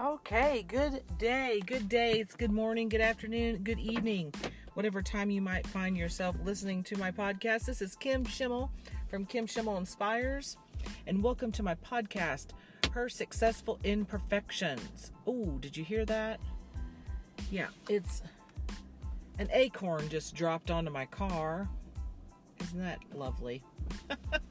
Okay, 0.00 0.64
good 0.66 1.02
day, 1.18 1.60
good 1.66 1.86
day. 1.90 2.12
It's 2.20 2.34
good 2.34 2.50
morning, 2.50 2.88
good 2.88 3.02
afternoon, 3.02 3.56
good 3.62 3.78
evening, 3.78 4.32
whatever 4.72 5.02
time 5.02 5.30
you 5.30 5.42
might 5.42 5.66
find 5.66 5.94
yourself 5.94 6.34
listening 6.42 6.82
to 6.84 6.96
my 6.96 7.10
podcast. 7.10 7.66
This 7.66 7.82
is 7.82 7.96
Kim 7.96 8.24
Schimmel 8.24 8.70
from 9.10 9.26
Kim 9.26 9.46
Schimmel 9.46 9.76
Inspires, 9.76 10.56
and 11.06 11.22
welcome 11.22 11.52
to 11.52 11.62
my 11.62 11.74
podcast, 11.74 12.46
Her 12.92 13.10
Successful 13.10 13.78
Imperfections. 13.84 15.12
Oh, 15.26 15.58
did 15.60 15.76
you 15.76 15.84
hear 15.84 16.06
that? 16.06 16.40
Yeah, 17.50 17.66
it's 17.90 18.22
an 19.38 19.50
acorn 19.52 20.08
just 20.08 20.34
dropped 20.34 20.70
onto 20.70 20.90
my 20.90 21.04
car. 21.04 21.68
Isn't 22.62 22.80
that 22.80 23.00
lovely? 23.14 23.62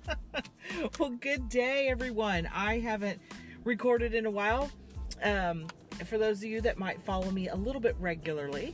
well, 1.00 1.10
good 1.10 1.50
day, 1.50 1.88
everyone. 1.90 2.48
I 2.54 2.78
haven't 2.78 3.20
recorded 3.64 4.14
in 4.14 4.28
a 4.28 4.32
while 4.32 4.70
um, 5.24 5.68
for 6.06 6.18
those 6.18 6.40
of 6.40 6.46
you 6.46 6.62
that 6.62 6.78
might 6.78 7.02
follow 7.02 7.32
me 7.32 7.50
a 7.50 7.56
little 7.56 7.82
bit 7.82 7.96
regularly, 8.00 8.74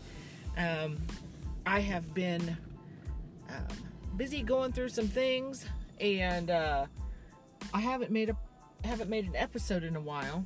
um, 0.58 0.98
I 1.66 1.80
have 1.80 2.13
been 2.13 2.58
um, 3.49 3.77
busy 4.18 4.41
going 4.41 4.71
through 4.71 4.90
some 4.90 5.08
things, 5.08 5.66
and 5.99 6.49
uh, 6.49 6.85
I 7.73 7.80
haven't 7.80 8.12
made 8.12 8.30
a 8.30 8.38
haven't 8.85 9.09
made 9.09 9.26
an 9.26 9.35
episode 9.35 9.84
in 9.84 9.95
a 9.95 10.02
while. 10.02 10.45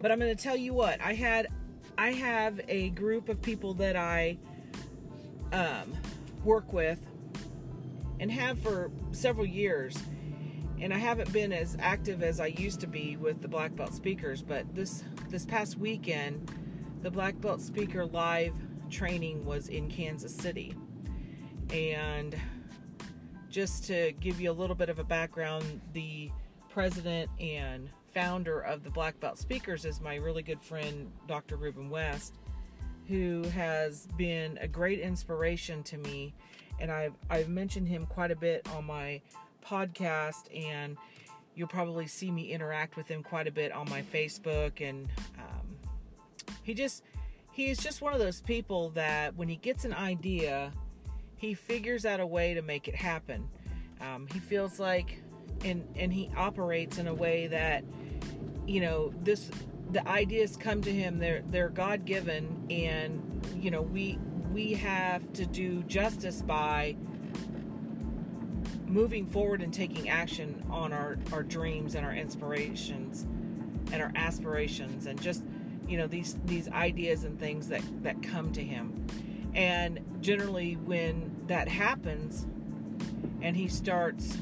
But 0.00 0.10
I'm 0.10 0.18
going 0.18 0.34
to 0.34 0.42
tell 0.42 0.56
you 0.56 0.74
what 0.74 1.00
I 1.00 1.14
had. 1.14 1.48
I 1.96 2.12
have 2.12 2.60
a 2.68 2.90
group 2.90 3.28
of 3.28 3.40
people 3.40 3.74
that 3.74 3.94
I 3.94 4.36
um, 5.52 5.94
work 6.44 6.72
with 6.72 6.98
and 8.18 8.30
have 8.30 8.58
for 8.58 8.90
several 9.12 9.46
years 9.46 9.96
and 10.80 10.92
I 10.92 10.98
haven't 10.98 11.32
been 11.32 11.52
as 11.52 11.76
active 11.80 12.22
as 12.22 12.40
I 12.40 12.46
used 12.46 12.80
to 12.80 12.86
be 12.86 13.16
with 13.16 13.40
the 13.40 13.48
Black 13.48 13.74
Belt 13.76 13.94
speakers, 13.94 14.42
but 14.42 14.74
this 14.74 15.04
this 15.28 15.46
past 15.46 15.78
weekend, 15.78 16.50
the 17.02 17.10
Black 17.10 17.40
Belt 17.40 17.60
speaker 17.60 18.06
live 18.06 18.54
training 18.90 19.44
was 19.44 19.68
in 19.68 19.88
Kansas 19.88 20.34
City. 20.34 20.74
And 21.70 22.36
just 23.50 23.84
to 23.84 24.12
give 24.20 24.40
you 24.40 24.50
a 24.50 24.52
little 24.52 24.76
bit 24.76 24.88
of 24.88 24.98
a 24.98 25.04
background, 25.04 25.80
the 25.92 26.30
president 26.68 27.30
and 27.38 27.88
founder 28.12 28.60
of 28.60 28.82
the 28.84 28.90
Black 28.90 29.18
Belt 29.20 29.38
Speakers 29.38 29.84
is 29.84 30.00
my 30.00 30.16
really 30.16 30.42
good 30.42 30.60
friend, 30.60 31.10
Dr. 31.26 31.56
Ruben 31.56 31.88
West, 31.88 32.34
who 33.06 33.42
has 33.48 34.06
been 34.16 34.58
a 34.60 34.68
great 34.68 35.00
inspiration 35.00 35.82
to 35.84 35.98
me. 35.98 36.34
And 36.80 36.90
I've, 36.90 37.14
I've 37.30 37.48
mentioned 37.48 37.88
him 37.88 38.06
quite 38.06 38.30
a 38.30 38.36
bit 38.36 38.68
on 38.74 38.84
my 38.84 39.20
podcast, 39.64 40.54
and 40.54 40.96
you'll 41.54 41.68
probably 41.68 42.06
see 42.06 42.30
me 42.30 42.52
interact 42.52 42.96
with 42.96 43.06
him 43.08 43.22
quite 43.22 43.46
a 43.46 43.52
bit 43.52 43.72
on 43.72 43.88
my 43.88 44.02
Facebook. 44.02 44.86
And 44.86 45.08
um, 45.38 45.76
he 46.62 46.74
just, 46.74 47.02
he 47.52 47.70
is 47.70 47.78
just 47.78 48.02
one 48.02 48.12
of 48.12 48.18
those 48.18 48.40
people 48.40 48.90
that 48.90 49.36
when 49.36 49.48
he 49.48 49.56
gets 49.56 49.84
an 49.84 49.94
idea, 49.94 50.72
he 51.36 51.54
figures 51.54 52.04
out 52.06 52.20
a 52.20 52.26
way 52.26 52.54
to 52.54 52.62
make 52.62 52.88
it 52.88 52.94
happen. 52.94 53.48
Um, 54.00 54.26
he 54.32 54.38
feels 54.38 54.78
like, 54.78 55.22
and 55.64 55.86
and 55.96 56.12
he 56.12 56.30
operates 56.36 56.98
in 56.98 57.06
a 57.06 57.14
way 57.14 57.46
that, 57.46 57.84
you 58.66 58.80
know, 58.80 59.12
this 59.22 59.50
the 59.90 60.06
ideas 60.08 60.56
come 60.56 60.82
to 60.82 60.92
him. 60.92 61.18
They're 61.18 61.42
they're 61.50 61.68
God 61.68 62.04
given, 62.04 62.66
and 62.70 63.46
you 63.56 63.70
know 63.70 63.82
we 63.82 64.18
we 64.52 64.72
have 64.74 65.32
to 65.34 65.46
do 65.46 65.82
justice 65.84 66.42
by 66.42 66.96
moving 68.94 69.26
forward 69.26 69.60
and 69.60 69.74
taking 69.74 70.08
action 70.08 70.64
on 70.70 70.92
our, 70.92 71.18
our 71.32 71.42
dreams 71.42 71.96
and 71.96 72.06
our 72.06 72.14
inspirations 72.14 73.26
and 73.92 74.00
our 74.00 74.12
aspirations 74.14 75.06
and 75.06 75.20
just 75.20 75.42
you 75.88 75.98
know 75.98 76.06
these 76.06 76.36
these 76.44 76.68
ideas 76.68 77.24
and 77.24 77.38
things 77.38 77.68
that 77.68 77.82
that 78.02 78.22
come 78.22 78.52
to 78.52 78.62
him. 78.62 79.04
And 79.52 80.00
generally 80.20 80.76
when 80.76 81.44
that 81.48 81.68
happens 81.68 82.46
and 83.42 83.56
he 83.56 83.68
starts 83.68 84.38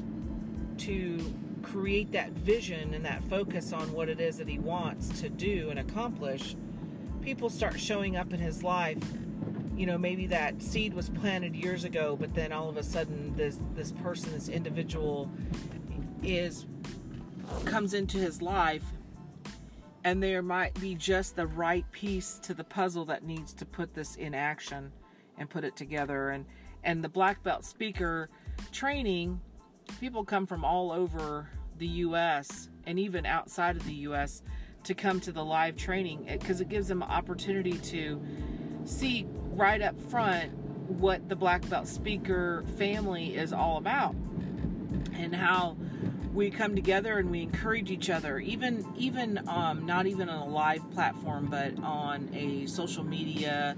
to 0.78 1.34
create 1.62 2.12
that 2.12 2.30
vision 2.32 2.92
and 2.94 3.04
that 3.04 3.24
focus 3.24 3.72
on 3.72 3.92
what 3.92 4.08
it 4.08 4.20
is 4.20 4.36
that 4.36 4.48
he 4.48 4.58
wants 4.58 5.20
to 5.20 5.28
do 5.28 5.70
and 5.70 5.78
accomplish 5.78 6.56
people 7.22 7.48
start 7.48 7.78
showing 7.78 8.16
up 8.16 8.32
in 8.32 8.40
his 8.40 8.62
life 8.64 8.98
you 9.76 9.86
know 9.86 9.96
maybe 9.96 10.26
that 10.26 10.62
seed 10.62 10.94
was 10.94 11.08
planted 11.08 11.54
years 11.56 11.84
ago 11.84 12.16
but 12.18 12.34
then 12.34 12.52
all 12.52 12.68
of 12.68 12.76
a 12.76 12.82
sudden 12.82 13.34
this 13.36 13.58
this 13.74 13.92
person 13.92 14.32
this 14.32 14.48
individual 14.48 15.30
is 16.22 16.66
comes 17.64 17.94
into 17.94 18.18
his 18.18 18.42
life 18.42 18.84
and 20.04 20.22
there 20.22 20.42
might 20.42 20.78
be 20.80 20.94
just 20.94 21.36
the 21.36 21.46
right 21.46 21.90
piece 21.92 22.38
to 22.40 22.54
the 22.54 22.64
puzzle 22.64 23.04
that 23.04 23.22
needs 23.22 23.52
to 23.54 23.64
put 23.64 23.94
this 23.94 24.16
in 24.16 24.34
action 24.34 24.92
and 25.38 25.48
put 25.48 25.64
it 25.64 25.76
together. 25.76 26.30
And 26.30 26.44
and 26.84 27.02
the 27.02 27.08
black 27.08 27.42
belt 27.42 27.64
speaker 27.64 28.28
training 28.72 29.40
people 30.00 30.24
come 30.24 30.46
from 30.46 30.64
all 30.64 30.90
over 30.90 31.48
the 31.78 31.86
US 31.86 32.68
and 32.86 32.98
even 32.98 33.24
outside 33.24 33.76
of 33.76 33.84
the 33.84 33.94
US 33.94 34.42
to 34.84 34.94
come 34.94 35.20
to 35.20 35.30
the 35.30 35.44
live 35.44 35.76
training 35.76 36.26
because 36.28 36.60
it 36.60 36.68
gives 36.68 36.88
them 36.88 37.02
an 37.02 37.08
opportunity 37.08 37.78
to 37.78 38.20
see 38.84 39.26
right 39.52 39.82
up 39.82 40.00
front 40.10 40.52
what 40.88 41.28
the 41.28 41.36
black 41.36 41.68
belt 41.68 41.86
speaker 41.86 42.64
family 42.76 43.36
is 43.36 43.52
all 43.52 43.76
about 43.76 44.14
and 45.14 45.34
how 45.34 45.76
we 46.32 46.50
come 46.50 46.74
together 46.74 47.18
and 47.18 47.30
we 47.30 47.42
encourage 47.42 47.90
each 47.90 48.08
other 48.08 48.38
even 48.38 48.84
even 48.96 49.46
um, 49.48 49.84
not 49.84 50.06
even 50.06 50.28
on 50.28 50.48
a 50.48 50.50
live 50.50 50.88
platform 50.92 51.46
but 51.46 51.76
on 51.82 52.28
a 52.34 52.66
social 52.66 53.04
media 53.04 53.76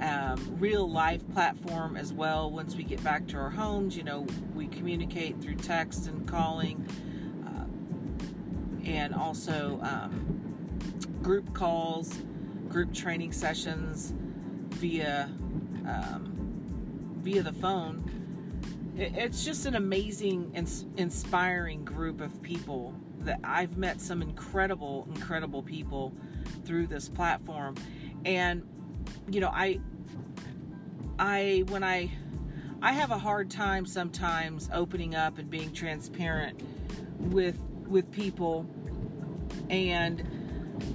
um, 0.00 0.56
real 0.58 0.90
life 0.90 1.22
platform 1.32 1.96
as 1.96 2.12
well. 2.12 2.50
Once 2.50 2.74
we 2.74 2.82
get 2.82 3.02
back 3.04 3.26
to 3.28 3.36
our 3.36 3.50
homes 3.50 3.96
you 3.96 4.02
know 4.02 4.26
we 4.54 4.66
communicate 4.66 5.40
through 5.40 5.56
text 5.56 6.08
and 6.08 6.26
calling 6.26 6.84
uh, 7.46 8.84
and 8.84 9.14
also 9.14 9.78
um, 9.82 10.40
group 11.22 11.54
calls 11.54 12.18
group 12.68 12.92
training 12.92 13.32
sessions 13.32 14.12
via 14.82 15.30
um, 15.86 17.14
via 17.18 17.40
the 17.40 17.52
phone. 17.52 18.02
It's 18.96 19.44
just 19.44 19.64
an 19.64 19.76
amazing, 19.76 20.52
inspiring 20.96 21.84
group 21.84 22.20
of 22.20 22.42
people 22.42 22.92
that 23.20 23.38
I've 23.44 23.78
met 23.78 24.00
some 24.00 24.20
incredible, 24.22 25.08
incredible 25.14 25.62
people 25.62 26.12
through 26.64 26.88
this 26.88 27.08
platform, 27.08 27.76
and 28.24 28.68
you 29.30 29.40
know, 29.40 29.50
I, 29.52 29.78
I 31.16 31.62
when 31.68 31.84
I, 31.84 32.10
I 32.82 32.92
have 32.92 33.12
a 33.12 33.18
hard 33.18 33.50
time 33.50 33.86
sometimes 33.86 34.68
opening 34.74 35.14
up 35.14 35.38
and 35.38 35.48
being 35.48 35.72
transparent 35.72 36.60
with 37.20 37.56
with 37.86 38.10
people, 38.10 38.66
and 39.70 40.41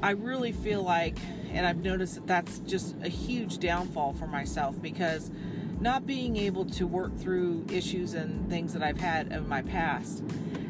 I 0.02 0.12
really 0.12 0.52
feel 0.52 0.84
like 0.84 1.18
and 1.52 1.66
I've 1.66 1.84
noticed 1.84 2.16
that 2.16 2.28
that's 2.28 2.60
just 2.60 2.96
a 3.02 3.08
huge 3.08 3.60
downfall 3.60 4.14
for 4.14 4.28
myself 4.28 4.82
because 4.82 5.32
not 5.80 6.06
being 6.06 6.38
able 6.38 6.66
to 6.66 6.88
work 6.88 7.18
through 7.18 7.66
issues 7.70 8.14
and 8.14 8.50
things 8.50 8.74
that 8.74 8.84
I've 8.84 9.00
had 9.00 9.32
in 9.32 9.48
my 9.48 9.62
past, 9.62 10.24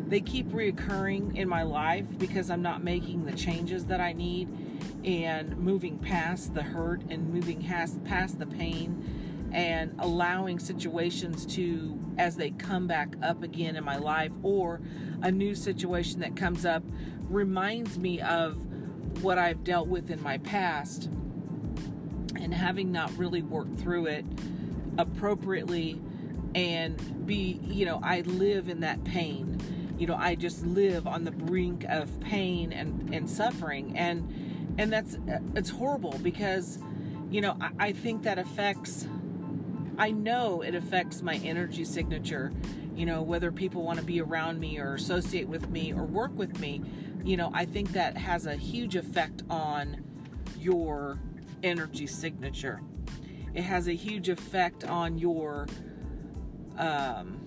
they 0.08 0.22
keep 0.22 0.48
reoccurring 0.50 1.36
in 1.36 1.50
my 1.50 1.64
life 1.64 2.06
because 2.18 2.50
I'm 2.50 2.62
not 2.62 2.84
making 2.84 3.26
the 3.26 3.34
changes 3.34 3.86
that 3.86 4.00
I 4.00 4.14
need 4.14 4.50
and 5.04 5.58
moving 5.58 5.98
past 5.98 6.54
the 6.54 6.64
hurt 6.64 7.02
and 7.10 7.34
moving 7.34 7.64
past, 7.64 8.04
past 8.04 8.40
the 8.40 8.46
pain 8.46 9.50
and 9.54 9.96
allowing 10.00 10.60
situations 10.60 11.46
to 11.46 11.98
as 12.18 12.36
they 12.36 12.52
come 12.52 12.88
back 12.88 13.16
up 13.24 13.44
again 13.44 13.76
in 13.76 13.84
my 13.84 13.98
life 13.98 14.32
or 14.44 14.82
a 15.22 15.32
new 15.32 15.56
situation 15.56 16.20
that 16.20 16.36
comes 16.36 16.66
up 16.66 16.84
reminds 17.30 17.98
me 17.98 18.20
of 18.22 18.67
what 19.22 19.38
I've 19.38 19.64
dealt 19.64 19.88
with 19.88 20.10
in 20.10 20.22
my 20.22 20.38
past 20.40 21.10
and 22.40 22.54
having 22.54 22.92
not 22.92 23.16
really 23.18 23.42
worked 23.42 23.80
through 23.80 24.08
it 24.08 24.26
appropriately 24.98 26.02
and 26.56 27.26
be, 27.26 27.60
you 27.64 27.86
know, 27.86 28.00
I 28.04 28.22
live 28.22 28.70
in 28.70 28.80
that 28.82 29.04
pain. 29.04 29.60
You 29.98 30.08
know, 30.08 30.16
I 30.16 30.36
just 30.36 30.66
live 30.66 31.08
on 31.08 31.24
the 31.24 31.32
brink 31.32 31.84
of 31.90 32.20
pain 32.20 32.72
and, 32.72 33.14
and 33.14 33.30
suffering. 33.30 33.98
And, 33.98 34.76
and 34.78 34.92
that's, 34.92 35.18
it's 35.56 35.70
horrible 35.70 36.20
because, 36.22 36.80
you 37.30 37.42
know, 37.42 37.58
I, 37.60 37.72
I 37.80 37.92
think 37.92 38.24
that 38.24 38.40
affects, 38.40 39.08
I 39.98 40.12
know 40.12 40.62
it 40.62 40.76
affects 40.76 41.22
my 41.22 41.36
energy 41.36 41.84
signature, 41.84 42.52
you 42.96 43.06
know, 43.06 43.22
whether 43.22 43.52
people 43.52 43.84
want 43.84 44.00
to 44.00 44.06
be 44.06 44.22
around 44.22 44.60
me 44.60 44.80
or 44.80 44.94
associate 44.94 45.48
with 45.48 45.70
me 45.70 45.94
or 45.94 46.04
work 46.04 46.36
with 46.36 46.60
me 46.60 46.82
you 47.28 47.36
know, 47.36 47.52
I 47.54 47.66
think 47.66 47.92
that 47.92 48.16
has 48.16 48.46
a 48.46 48.56
huge 48.56 48.96
effect 48.96 49.44
on 49.50 50.02
your 50.58 51.20
energy 51.62 52.08
signature. 52.08 52.80
It 53.54 53.64
has 53.64 53.90
a 53.90 53.94
huge 53.94 54.30
effect 54.30 54.86
on 54.86 55.18
your 55.18 55.68
um, 56.78 57.38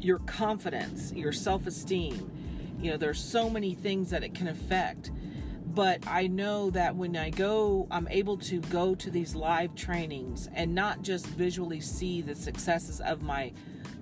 your 0.00 0.20
confidence, 0.20 1.12
your 1.12 1.32
self-esteem. 1.32 2.30
You 2.80 2.92
know, 2.92 2.96
there's 2.96 3.22
so 3.22 3.50
many 3.50 3.74
things 3.74 4.08
that 4.10 4.24
it 4.24 4.34
can 4.34 4.48
affect. 4.48 5.10
But 5.66 6.06
I 6.06 6.28
know 6.28 6.70
that 6.70 6.96
when 6.96 7.16
I 7.16 7.28
go, 7.28 7.86
I'm 7.90 8.08
able 8.08 8.38
to 8.38 8.60
go 8.62 8.94
to 8.94 9.10
these 9.10 9.34
live 9.34 9.74
trainings 9.74 10.48
and 10.54 10.74
not 10.74 11.02
just 11.02 11.26
visually 11.26 11.80
see 11.80 12.22
the 12.22 12.34
successes 12.34 13.02
of 13.02 13.20
my 13.20 13.52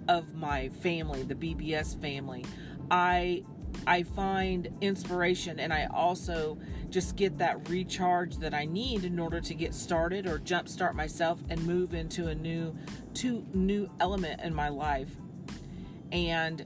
of 0.07 0.37
my 0.37 0.69
family, 0.69 1.25
the 1.25 1.35
BBS 1.35 2.01
family. 2.01 2.45
I 2.93 3.43
I 3.87 4.03
find 4.03 4.69
inspiration 4.81 5.61
and 5.61 5.73
I 5.73 5.87
also 5.87 6.59
just 6.91 7.17
get 7.17 7.39
that 7.39 7.69
recharge 7.69 8.37
that 8.39 8.55
I 8.55 8.65
need 8.65 9.05
in 9.05 9.19
order 9.19 9.41
to 9.41 9.55
get 9.55 9.75
started 9.75 10.27
or 10.27 10.39
jumpstart 10.39 10.95
myself 10.95 11.41
and 11.51 11.65
move 11.67 11.95
into 11.95 12.29
a 12.29 12.35
new 12.35 12.77
to 13.15 13.45
new 13.53 13.91
element 14.01 14.41
in 14.43 14.55
my 14.55 14.69
life. 14.69 15.11
And 16.13 16.65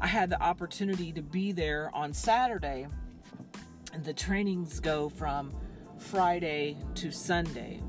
I 0.00 0.06
had 0.06 0.30
the 0.30 0.42
opportunity 0.42 1.12
to 1.12 1.22
be 1.22 1.52
there 1.52 1.90
on 1.94 2.12
Saturday. 2.12 2.86
And 3.92 4.04
the 4.04 4.14
trainings 4.14 4.80
go 4.80 5.08
from 5.08 5.52
Friday 5.98 6.76
to 6.96 7.10
Sunday. 7.10 7.80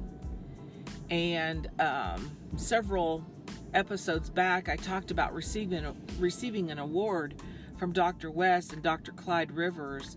And 1.09 1.69
um, 1.79 2.31
several 2.57 3.25
episodes 3.73 4.29
back, 4.29 4.67
I 4.69 4.75
talked 4.75 5.11
about 5.11 5.33
receiving 5.33 5.85
receiving 6.19 6.71
an 6.71 6.79
award 6.79 7.35
from 7.81 7.91
Dr. 7.93 8.29
West 8.29 8.73
and 8.73 8.83
Dr. 8.83 9.11
Clyde 9.11 9.51
Rivers, 9.51 10.15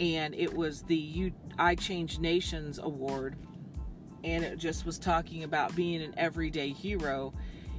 and 0.00 0.34
it 0.34 0.52
was 0.52 0.82
the 0.82 0.96
you 0.96 1.32
I 1.56 1.76
Change 1.76 2.18
Nations 2.18 2.80
Award, 2.80 3.36
and 4.24 4.42
it 4.42 4.58
just 4.58 4.84
was 4.84 4.98
talking 4.98 5.44
about 5.44 5.76
being 5.76 6.02
an 6.02 6.12
everyday 6.16 6.70
hero 6.70 7.32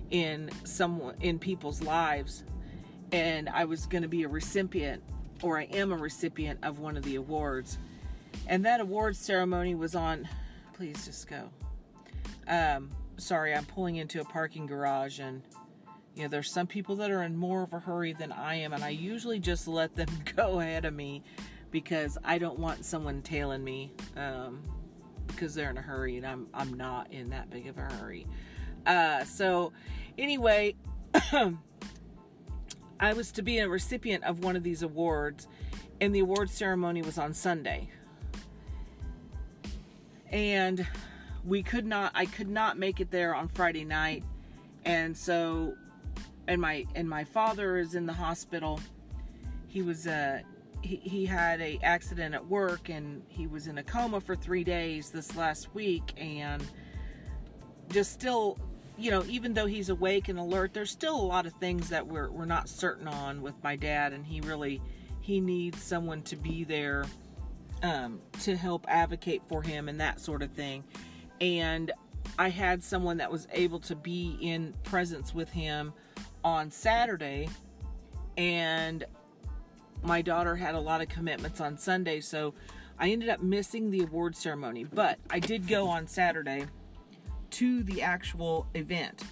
in 0.09 0.49
someone 0.63 1.15
in 1.19 1.37
people's 1.37 1.81
lives, 1.81 2.45
and 3.11 3.49
I 3.49 3.65
was 3.65 3.87
going 3.87 4.03
to 4.03 4.07
be 4.07 4.23
a 4.23 4.29
recipient, 4.29 5.03
or 5.43 5.59
I 5.59 5.63
am 5.63 5.91
a 5.91 5.97
recipient 5.97 6.59
of 6.63 6.79
one 6.79 6.95
of 6.95 7.03
the 7.03 7.17
awards, 7.17 7.77
and 8.47 8.63
that 8.63 8.79
award 8.79 9.17
ceremony 9.17 9.75
was 9.75 9.95
on. 9.95 10.29
Please 10.71 11.03
just 11.03 11.27
go. 11.27 11.49
Um, 12.47 12.89
sorry, 13.17 13.53
I'm 13.53 13.65
pulling 13.65 13.97
into 13.97 14.21
a 14.21 14.25
parking 14.25 14.65
garage 14.65 15.19
and 15.19 15.41
you 16.19 16.25
know, 16.25 16.29
there's 16.29 16.51
some 16.51 16.67
people 16.67 16.97
that 16.97 17.11
are 17.11 17.23
in 17.23 17.37
more 17.37 17.63
of 17.63 17.71
a 17.71 17.79
hurry 17.79 18.11
than 18.11 18.33
I 18.33 18.55
am, 18.55 18.73
and 18.73 18.83
I 18.83 18.89
usually 18.89 19.39
just 19.39 19.69
let 19.69 19.95
them 19.95 20.09
go 20.35 20.59
ahead 20.59 20.83
of 20.83 20.93
me 20.93 21.23
because 21.71 22.17
I 22.25 22.37
don't 22.37 22.59
want 22.59 22.83
someone 22.83 23.21
tailing 23.21 23.63
me 23.63 23.93
um, 24.17 24.61
because 25.27 25.55
they're 25.55 25.69
in 25.69 25.77
a 25.77 25.81
hurry, 25.81 26.17
and 26.17 26.27
I'm 26.27 26.47
I'm 26.53 26.73
not 26.73 27.13
in 27.13 27.29
that 27.29 27.49
big 27.49 27.67
of 27.67 27.77
a 27.77 27.83
hurry. 27.83 28.27
Uh, 28.85 29.23
so, 29.23 29.71
anyway, 30.17 30.75
I 32.99 33.13
was 33.13 33.31
to 33.33 33.41
be 33.41 33.59
a 33.59 33.69
recipient 33.69 34.25
of 34.25 34.43
one 34.43 34.57
of 34.57 34.63
these 34.63 34.83
awards, 34.83 35.47
and 36.01 36.13
the 36.13 36.19
award 36.19 36.49
ceremony 36.49 37.01
was 37.01 37.17
on 37.17 37.33
Sunday, 37.33 37.89
and 40.29 40.85
we 41.45 41.63
could 41.63 41.85
not. 41.85 42.11
I 42.13 42.25
could 42.25 42.49
not 42.49 42.77
make 42.77 42.99
it 42.99 43.09
there 43.09 43.33
on 43.33 43.47
Friday 43.47 43.85
night, 43.85 44.25
and 44.83 45.15
so 45.15 45.75
and 46.49 46.59
my 46.59 46.85
and 46.95 47.07
my 47.07 47.23
father 47.23 47.77
is 47.77 47.95
in 47.95 48.05
the 48.05 48.13
hospital. 48.13 48.79
He 49.67 49.81
was 49.83 50.07
uh 50.07 50.39
he, 50.81 50.95
he 50.97 51.25
had 51.25 51.61
a 51.61 51.79
accident 51.83 52.33
at 52.33 52.45
work 52.47 52.89
and 52.89 53.21
he 53.27 53.47
was 53.47 53.67
in 53.67 53.77
a 53.77 53.83
coma 53.83 54.19
for 54.19 54.35
three 54.35 54.63
days 54.63 55.11
this 55.11 55.35
last 55.35 55.73
week 55.75 56.13
and 56.17 56.63
just 57.89 58.11
still 58.11 58.57
you 58.97 59.11
know 59.11 59.23
even 59.27 59.53
though 59.53 59.65
he's 59.65 59.89
awake 59.89 60.29
and 60.29 60.39
alert 60.39 60.73
there's 60.73 60.89
still 60.89 61.15
a 61.15 61.21
lot 61.21 61.45
of 61.45 61.53
things 61.53 61.89
that 61.89 62.07
we're, 62.07 62.29
we're 62.31 62.45
not 62.45 62.69
certain 62.69 63.07
on 63.07 63.41
with 63.41 63.61
my 63.61 63.75
dad 63.75 64.13
and 64.13 64.25
he 64.25 64.39
really 64.41 64.81
he 65.19 65.41
needs 65.41 65.83
someone 65.83 66.21
to 66.21 66.35
be 66.35 66.63
there 66.63 67.05
um, 67.83 68.19
to 68.41 68.55
help 68.55 68.85
advocate 68.87 69.41
for 69.49 69.61
him 69.61 69.89
and 69.89 69.99
that 69.99 70.19
sort 70.21 70.41
of 70.41 70.51
thing 70.51 70.83
and 71.41 71.91
i 72.37 72.49
had 72.49 72.81
someone 72.81 73.17
that 73.17 73.29
was 73.29 73.47
able 73.51 73.79
to 73.79 73.95
be 73.95 74.37
in 74.41 74.73
presence 74.83 75.33
with 75.33 75.49
him 75.49 75.91
on 76.43 76.71
Saturday, 76.71 77.49
and 78.37 79.05
my 80.03 80.21
daughter 80.21 80.55
had 80.55 80.75
a 80.75 80.79
lot 80.79 81.01
of 81.01 81.09
commitments 81.09 81.59
on 81.59 81.77
Sunday, 81.77 82.21
so 82.21 82.53
I 82.97 83.09
ended 83.09 83.29
up 83.29 83.41
missing 83.41 83.91
the 83.91 84.01
award 84.01 84.35
ceremony. 84.35 84.83
But 84.83 85.19
I 85.29 85.39
did 85.39 85.67
go 85.67 85.87
on 85.87 86.07
Saturday 86.07 86.65
to 87.51 87.83
the 87.83 88.01
actual 88.01 88.67
event. 88.75 89.23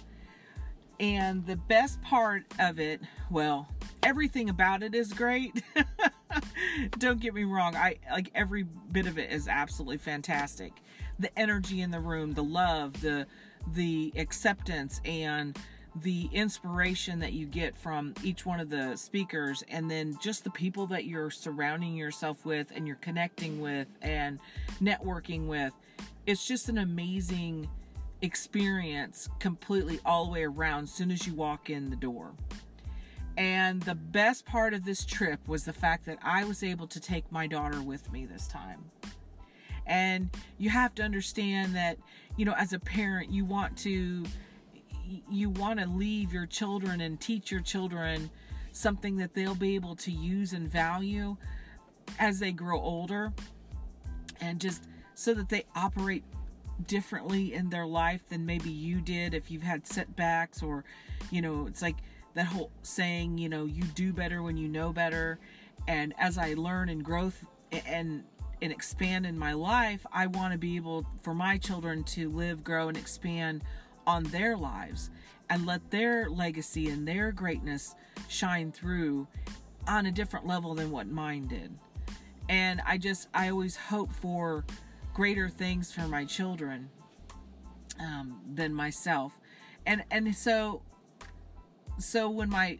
And 1.00 1.46
the 1.46 1.56
best 1.56 2.02
part 2.02 2.42
of 2.58 2.80
it, 2.80 3.00
well, 3.30 3.68
everything 4.02 4.50
about 4.50 4.82
it 4.82 4.94
is 4.94 5.12
great. 5.12 5.62
Don't 6.98 7.20
get 7.20 7.34
me 7.34 7.44
wrong. 7.44 7.76
I 7.76 7.96
like 8.10 8.30
every 8.34 8.64
bit 8.64 9.06
of 9.06 9.18
it 9.18 9.30
is 9.30 9.46
absolutely 9.46 9.98
fantastic. 9.98 10.72
The 11.20 11.36
energy 11.38 11.82
in 11.82 11.90
the 11.90 12.00
room, 12.00 12.32
the 12.32 12.42
love, 12.42 13.00
the 13.00 13.26
the 13.74 14.12
acceptance 14.16 15.00
and 15.04 15.56
the 16.02 16.28
inspiration 16.32 17.18
that 17.20 17.32
you 17.32 17.46
get 17.46 17.76
from 17.76 18.14
each 18.22 18.46
one 18.46 18.60
of 18.60 18.70
the 18.70 18.96
speakers 18.96 19.62
and 19.68 19.90
then 19.90 20.16
just 20.20 20.44
the 20.44 20.50
people 20.50 20.86
that 20.86 21.04
you're 21.04 21.30
surrounding 21.30 21.94
yourself 21.94 22.44
with 22.44 22.72
and 22.74 22.86
you're 22.86 22.96
connecting 22.96 23.60
with 23.60 23.88
and 24.02 24.38
networking 24.80 25.46
with 25.46 25.72
it's 26.26 26.46
just 26.46 26.68
an 26.68 26.78
amazing 26.78 27.68
experience 28.22 29.28
completely 29.38 30.00
all 30.04 30.26
the 30.26 30.32
way 30.32 30.44
around 30.44 30.84
as 30.84 30.92
soon 30.92 31.10
as 31.10 31.26
you 31.26 31.34
walk 31.34 31.70
in 31.70 31.90
the 31.90 31.96
door 31.96 32.32
and 33.38 33.80
the 33.82 33.94
best 33.94 34.44
part 34.46 34.74
of 34.74 34.84
this 34.84 35.04
trip 35.04 35.46
was 35.46 35.64
the 35.64 35.72
fact 35.72 36.06
that 36.06 36.18
I 36.22 36.42
was 36.42 36.64
able 36.64 36.88
to 36.88 36.98
take 36.98 37.30
my 37.30 37.46
daughter 37.46 37.80
with 37.80 38.10
me 38.10 38.26
this 38.26 38.48
time. 38.48 38.84
And 39.86 40.28
you 40.58 40.70
have 40.70 40.92
to 40.96 41.04
understand 41.04 41.76
that, 41.76 41.98
you 42.36 42.44
know, 42.44 42.54
as 42.58 42.72
a 42.72 42.80
parent, 42.80 43.30
you 43.30 43.44
want 43.44 43.78
to 43.78 44.24
you 45.30 45.50
want 45.50 45.80
to 45.80 45.86
leave 45.86 46.32
your 46.32 46.46
children 46.46 47.00
and 47.00 47.20
teach 47.20 47.50
your 47.50 47.60
children 47.60 48.30
something 48.72 49.16
that 49.16 49.34
they'll 49.34 49.54
be 49.54 49.74
able 49.74 49.96
to 49.96 50.10
use 50.10 50.52
and 50.52 50.70
value 50.70 51.36
as 52.18 52.38
they 52.38 52.52
grow 52.52 52.80
older. 52.80 53.32
And 54.40 54.60
just 54.60 54.84
so 55.14 55.34
that 55.34 55.48
they 55.48 55.64
operate 55.74 56.24
differently 56.86 57.54
in 57.54 57.70
their 57.70 57.86
life 57.86 58.22
than 58.28 58.46
maybe 58.46 58.70
you 58.70 59.00
did 59.00 59.34
if 59.34 59.50
you've 59.50 59.62
had 59.62 59.84
setbacks 59.84 60.62
or 60.62 60.84
you 61.32 61.42
know 61.42 61.66
it's 61.66 61.82
like 61.82 61.96
that 62.34 62.46
whole 62.46 62.70
saying 62.82 63.36
you 63.36 63.48
know 63.48 63.64
you 63.64 63.82
do 63.82 64.12
better 64.12 64.42
when 64.42 64.56
you 64.56 64.68
know 64.68 64.92
better. 64.92 65.38
And 65.88 66.14
as 66.18 66.38
i 66.38 66.54
learn 66.54 66.88
and 66.88 67.04
growth 67.04 67.44
and 67.72 68.22
and 68.60 68.72
expand 68.72 69.26
in 69.26 69.38
my 69.38 69.52
life 69.52 70.04
i 70.12 70.26
want 70.26 70.52
to 70.52 70.58
be 70.58 70.76
able 70.76 71.06
for 71.22 71.34
my 71.34 71.58
children 71.58 72.02
to 72.02 72.28
live 72.28 72.62
grow 72.64 72.88
and 72.88 72.96
expand 72.96 73.62
on 74.08 74.24
their 74.24 74.56
lives 74.56 75.10
and 75.50 75.66
let 75.66 75.90
their 75.90 76.30
legacy 76.30 76.88
and 76.88 77.06
their 77.06 77.30
greatness 77.30 77.94
shine 78.26 78.72
through 78.72 79.28
on 79.86 80.06
a 80.06 80.10
different 80.10 80.46
level 80.46 80.74
than 80.74 80.90
what 80.90 81.06
mine 81.06 81.46
did. 81.46 81.70
And 82.48 82.80
I 82.86 82.96
just, 82.96 83.28
I 83.34 83.50
always 83.50 83.76
hope 83.76 84.10
for 84.10 84.64
greater 85.12 85.50
things 85.50 85.92
for 85.92 86.08
my 86.08 86.24
children 86.24 86.88
um, 88.00 88.40
than 88.54 88.72
myself. 88.72 89.38
And, 89.86 90.02
and 90.10 90.34
so, 90.34 90.80
so 91.98 92.30
when 92.30 92.48
my, 92.48 92.78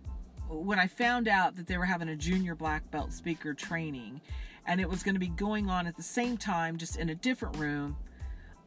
when 0.48 0.78
I 0.78 0.86
found 0.86 1.28
out 1.28 1.56
that 1.56 1.66
they 1.66 1.76
were 1.76 1.84
having 1.84 2.08
a 2.08 2.16
junior 2.16 2.54
black 2.54 2.90
belt 2.90 3.12
speaker 3.12 3.52
training 3.52 4.22
and 4.66 4.80
it 4.80 4.88
was 4.88 5.02
going 5.02 5.14
to 5.14 5.20
be 5.20 5.28
going 5.28 5.68
on 5.68 5.86
at 5.86 5.96
the 5.96 6.02
same 6.02 6.38
time, 6.38 6.78
just 6.78 6.96
in 6.96 7.10
a 7.10 7.14
different 7.14 7.56
room, 7.58 7.96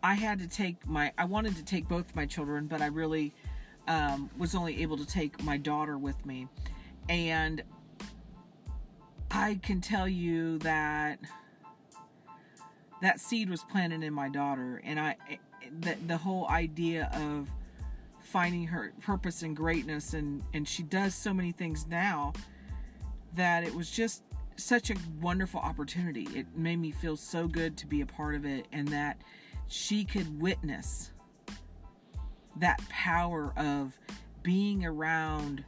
I 0.03 0.15
had 0.15 0.39
to 0.39 0.47
take 0.47 0.87
my, 0.87 1.11
I 1.17 1.25
wanted 1.25 1.55
to 1.57 1.63
take 1.63 1.87
both 1.87 2.15
my 2.15 2.25
children, 2.25 2.67
but 2.67 2.81
I 2.81 2.87
really 2.87 3.33
um, 3.87 4.29
was 4.37 4.55
only 4.55 4.81
able 4.81 4.97
to 4.97 5.05
take 5.05 5.43
my 5.43 5.57
daughter 5.57 5.97
with 5.97 6.25
me. 6.25 6.47
And 7.09 7.63
I 9.29 9.59
can 9.61 9.81
tell 9.81 10.07
you 10.07 10.57
that 10.59 11.19
that 13.01 13.19
seed 13.19 13.49
was 13.49 13.63
planted 13.63 14.03
in 14.03 14.13
my 14.13 14.29
daughter. 14.29 14.81
And 14.83 14.99
I, 14.99 15.15
the, 15.79 15.95
the 16.07 16.17
whole 16.17 16.47
idea 16.49 17.09
of 17.13 17.47
finding 18.21 18.67
her 18.67 18.93
purpose 19.01 19.41
and 19.41 19.55
greatness, 19.55 20.13
and, 20.13 20.43
and 20.53 20.67
she 20.67 20.83
does 20.83 21.13
so 21.13 21.33
many 21.33 21.51
things 21.51 21.87
now 21.87 22.33
that 23.35 23.63
it 23.63 23.73
was 23.73 23.89
just 23.89 24.23
such 24.57 24.89
a 24.89 24.95
wonderful 25.21 25.59
opportunity. 25.59 26.27
It 26.35 26.45
made 26.55 26.77
me 26.77 26.91
feel 26.91 27.17
so 27.17 27.47
good 27.47 27.77
to 27.77 27.87
be 27.87 28.01
a 28.01 28.05
part 28.05 28.35
of 28.35 28.45
it, 28.45 28.67
and 28.71 28.87
that 28.89 29.21
she 29.71 30.03
could 30.03 30.41
witness 30.41 31.11
that 32.57 32.77
power 32.89 33.53
of 33.55 33.97
being 34.43 34.85
around 34.85 35.63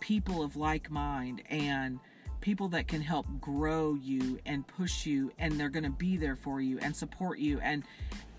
people 0.00 0.42
of 0.42 0.56
like 0.56 0.90
mind 0.90 1.42
and 1.50 2.00
people 2.40 2.68
that 2.68 2.88
can 2.88 3.02
help 3.02 3.26
grow 3.38 3.94
you 3.94 4.38
and 4.46 4.66
push 4.66 5.04
you 5.04 5.30
and 5.38 5.60
they're 5.60 5.68
going 5.68 5.84
to 5.84 5.90
be 5.90 6.16
there 6.16 6.36
for 6.36 6.58
you 6.62 6.78
and 6.78 6.96
support 6.96 7.38
you 7.38 7.60
and 7.60 7.84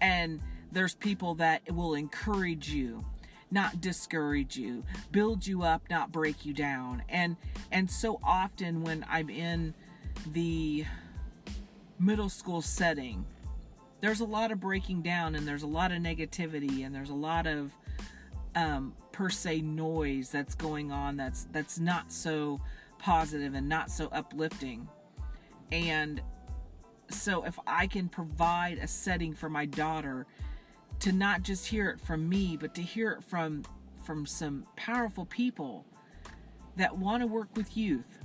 and 0.02 0.42
there's 0.72 0.96
people 0.96 1.36
that 1.36 1.62
will 1.72 1.94
encourage 1.94 2.70
you 2.70 3.06
not 3.52 3.80
discourage 3.80 4.58
you 4.58 4.84
build 5.12 5.46
you 5.46 5.62
up 5.62 5.84
not 5.88 6.12
break 6.12 6.48
you 6.48 6.54
down. 6.54 7.04
And 7.10 7.38
and 7.72 7.92
so 7.92 8.20
often 8.24 8.82
when 8.82 9.06
i'm 9.08 9.30
in 9.30 9.76
the 10.34 10.84
middle 12.00 12.30
school 12.30 12.64
setting 12.64 13.24
there's 14.02 14.20
a 14.20 14.26
lot 14.26 14.52
of 14.52 14.60
breaking 14.60 15.02
down 15.02 15.36
and 15.36 15.48
there's 15.48 15.64
a 15.64 15.68
lot 15.68 15.92
of 15.92 16.00
negativity 16.00 16.86
and 16.86 16.94
there's 16.94 17.12
a 17.12 17.16
lot 17.16 17.48
of 17.48 17.72
um, 18.56 18.94
per 19.12 19.30
se 19.30 19.62
noise 19.62 20.30
that's 20.30 20.56
going 20.56 20.92
on 20.92 21.16
that's 21.16 21.46
that's 21.52 21.80
not 21.80 22.12
so 22.12 22.60
positive 23.00 23.54
and 23.54 23.68
not 23.68 23.90
so 23.90 24.08
uplifting. 24.12 24.88
And 25.72 26.22
so 27.10 27.44
if 27.44 27.60
i 27.68 27.88
can 27.88 28.08
provide 28.08 28.78
a 28.78 28.88
setting 28.88 29.34
for 29.34 29.50
my 29.50 29.66
daughter 29.66 30.26
to 31.00 31.12
not 31.12 31.42
just 31.42 31.68
hear 31.68 31.90
it 31.90 32.00
from 32.00 32.30
me, 32.30 32.56
but 32.56 32.74
to 32.76 32.82
hear 32.82 33.12
it 33.12 33.24
from 33.24 33.64
from 34.04 34.26
some 34.26 34.66
powerful 34.76 35.26
people 35.26 35.86
that 36.76 36.98
want 36.98 37.22
to 37.22 37.28
work 37.28 37.50
with 37.56 37.76
youth, 37.78 38.20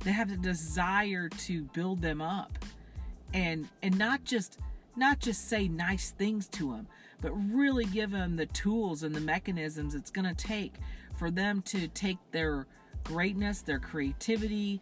that 0.00 0.12
have 0.12 0.28
the 0.28 0.36
desire 0.36 1.28
to 1.28 1.62
build 1.74 2.02
them 2.02 2.20
up, 2.20 2.58
and 3.32 3.68
and 3.82 3.96
not 3.98 4.24
just 4.24 4.58
not 4.96 5.18
just 5.20 5.48
say 5.48 5.68
nice 5.68 6.10
things 6.10 6.48
to 6.48 6.72
them, 6.72 6.86
but 7.20 7.30
really 7.32 7.84
give 7.84 8.10
them 8.10 8.36
the 8.36 8.46
tools 8.46 9.02
and 9.02 9.14
the 9.14 9.20
mechanisms 9.20 9.94
it's 9.94 10.10
going 10.10 10.26
to 10.26 10.34
take 10.34 10.74
for 11.16 11.30
them 11.30 11.62
to 11.62 11.88
take 11.88 12.18
their 12.32 12.66
greatness, 13.04 13.62
their 13.62 13.78
creativity, 13.78 14.80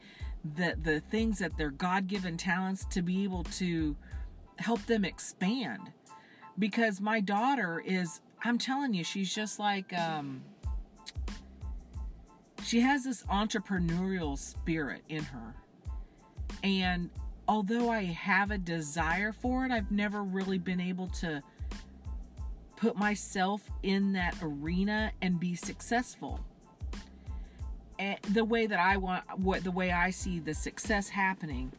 the 0.56 0.76
the 0.82 1.00
things 1.00 1.38
that 1.38 1.56
their 1.56 1.70
God-given 1.70 2.36
talents 2.36 2.84
to 2.86 3.02
be 3.02 3.24
able 3.24 3.44
to 3.44 3.96
help 4.58 4.84
them 4.86 5.04
expand. 5.04 5.92
Because 6.58 7.00
my 7.00 7.20
daughter 7.20 7.82
is 7.84 8.20
i'm 8.46 8.58
telling 8.58 8.92
you 8.92 9.02
she's 9.02 9.34
just 9.34 9.58
like 9.58 9.92
um 9.98 10.42
she 12.64 12.80
has 12.80 13.04
this 13.04 13.22
entrepreneurial 13.24 14.38
spirit 14.38 15.02
in 15.08 15.22
her. 15.24 15.54
And 16.62 17.10
although 17.48 17.90
i 17.90 18.02
have 18.02 18.50
a 18.50 18.58
desire 18.58 19.32
for 19.32 19.64
it 19.64 19.70
i've 19.70 19.90
never 19.90 20.22
really 20.22 20.58
been 20.58 20.80
able 20.80 21.08
to 21.08 21.42
put 22.76 22.96
myself 22.96 23.70
in 23.82 24.12
that 24.12 24.36
arena 24.42 25.10
and 25.22 25.38
be 25.38 25.54
successful. 25.54 26.40
And 27.98 28.18
the 28.32 28.44
way 28.44 28.66
that 28.66 28.80
i 28.80 28.96
want 28.96 29.24
what 29.38 29.64
the 29.64 29.70
way 29.70 29.92
i 29.92 30.10
see 30.10 30.38
the 30.40 30.54
success 30.54 31.08
happening. 31.08 31.72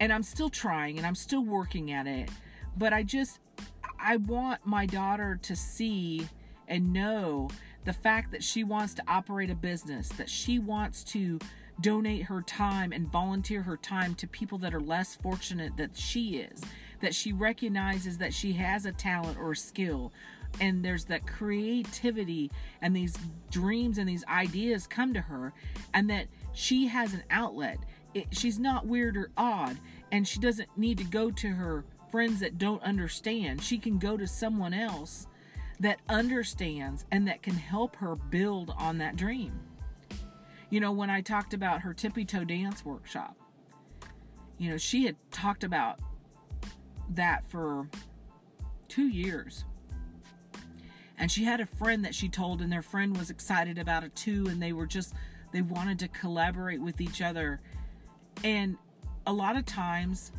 And 0.00 0.12
i'm 0.12 0.22
still 0.22 0.50
trying 0.50 0.98
and 0.98 1.06
i'm 1.06 1.14
still 1.14 1.44
working 1.44 1.92
at 1.92 2.06
it 2.06 2.28
but 2.76 2.92
i 2.92 3.02
just 3.02 3.40
I 3.98 4.16
want 4.16 4.60
my 4.64 4.86
daughter 4.86 5.38
to 5.42 5.56
see 5.56 6.28
and 6.68 6.92
know 6.92 7.48
the 7.84 7.92
fact 7.92 8.32
that 8.32 8.42
she 8.42 8.64
wants 8.64 8.94
to 8.94 9.02
operate 9.08 9.50
a 9.50 9.54
business, 9.54 10.08
that 10.10 10.28
she 10.28 10.58
wants 10.58 11.04
to 11.04 11.38
donate 11.80 12.22
her 12.24 12.42
time 12.42 12.92
and 12.92 13.10
volunteer 13.10 13.62
her 13.62 13.76
time 13.76 14.14
to 14.16 14.26
people 14.26 14.58
that 14.58 14.74
are 14.74 14.80
less 14.80 15.14
fortunate 15.16 15.76
that 15.76 15.96
she 15.96 16.38
is, 16.38 16.62
that 17.00 17.14
she 17.14 17.32
recognizes 17.32 18.18
that 18.18 18.32
she 18.32 18.52
has 18.54 18.86
a 18.86 18.92
talent 18.92 19.38
or 19.38 19.52
a 19.52 19.56
skill. 19.56 20.12
And 20.60 20.84
there's 20.84 21.04
that 21.06 21.26
creativity 21.26 22.50
and 22.80 22.96
these 22.96 23.16
dreams 23.50 23.98
and 23.98 24.08
these 24.08 24.24
ideas 24.26 24.86
come 24.86 25.12
to 25.14 25.20
her, 25.20 25.52
and 25.92 26.08
that 26.08 26.26
she 26.52 26.86
has 26.86 27.12
an 27.12 27.24
outlet. 27.30 27.78
It, 28.14 28.28
she's 28.30 28.58
not 28.58 28.86
weird 28.86 29.16
or 29.16 29.30
odd, 29.36 29.76
and 30.10 30.26
she 30.26 30.40
doesn't 30.40 30.68
need 30.76 30.98
to 30.98 31.04
go 31.04 31.30
to 31.30 31.48
her 31.48 31.84
friends 32.10 32.40
that 32.40 32.56
don't 32.56 32.82
understand. 32.82 33.62
She 33.62 33.76
can 33.76 33.98
go 33.98 34.16
to 34.16 34.26
someone 34.26 34.72
else 34.72 35.26
that 35.80 36.00
understands 36.08 37.04
and 37.10 37.28
that 37.28 37.42
can 37.42 37.54
help 37.54 37.96
her 37.96 38.16
build 38.16 38.72
on 38.78 38.96
that 38.98 39.16
dream. 39.16 39.60
You 40.70 40.80
know, 40.80 40.92
when 40.92 41.10
I 41.10 41.20
talked 41.20 41.54
about 41.54 41.82
her 41.82 41.94
tippy 41.94 42.24
toe 42.24 42.44
dance 42.44 42.84
workshop, 42.84 43.36
you 44.58 44.70
know, 44.70 44.76
she 44.76 45.04
had 45.04 45.16
talked 45.30 45.64
about 45.64 46.00
that 47.10 47.48
for 47.48 47.88
two 48.88 49.08
years. 49.08 49.64
And 51.18 51.30
she 51.30 51.44
had 51.44 51.60
a 51.60 51.66
friend 51.66 52.04
that 52.04 52.14
she 52.14 52.28
told, 52.28 52.60
and 52.60 52.70
their 52.70 52.82
friend 52.82 53.16
was 53.16 53.30
excited 53.30 53.78
about 53.78 54.04
it 54.04 54.14
too. 54.14 54.46
And 54.48 54.60
they 54.60 54.72
were 54.72 54.86
just, 54.86 55.14
they 55.52 55.62
wanted 55.62 55.98
to 56.00 56.08
collaborate 56.08 56.80
with 56.80 57.00
each 57.00 57.22
other. 57.22 57.60
And 58.44 58.76
a 59.26 59.32
lot 59.32 59.56
of 59.56 59.64
times, 59.64 60.32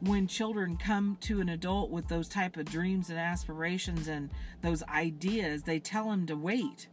when 0.00 0.26
children 0.26 0.76
come 0.76 1.16
to 1.20 1.40
an 1.40 1.48
adult 1.48 1.90
with 1.90 2.08
those 2.08 2.28
type 2.28 2.56
of 2.56 2.66
dreams 2.66 3.10
and 3.10 3.18
aspirations 3.18 4.08
and 4.08 4.28
those 4.60 4.82
ideas 4.84 5.62
they 5.62 5.78
tell 5.78 6.10
them 6.10 6.26
to 6.26 6.36
wait 6.36 6.88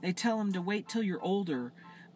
they 0.00 0.12
tell 0.12 0.38
them 0.38 0.52
to 0.52 0.60
wait 0.60 0.88
till 0.88 1.02
you're 1.02 1.22
older 1.22 1.72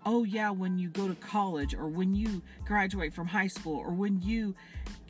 oh 0.06 0.24
yeah 0.24 0.50
when 0.50 0.78
you 0.78 0.88
go 0.88 1.08
to 1.08 1.14
college 1.16 1.74
or 1.74 1.88
when 1.88 2.14
you 2.14 2.42
graduate 2.64 3.12
from 3.12 3.26
high 3.26 3.46
school 3.46 3.76
or 3.76 3.90
when 3.90 4.20
you 4.22 4.54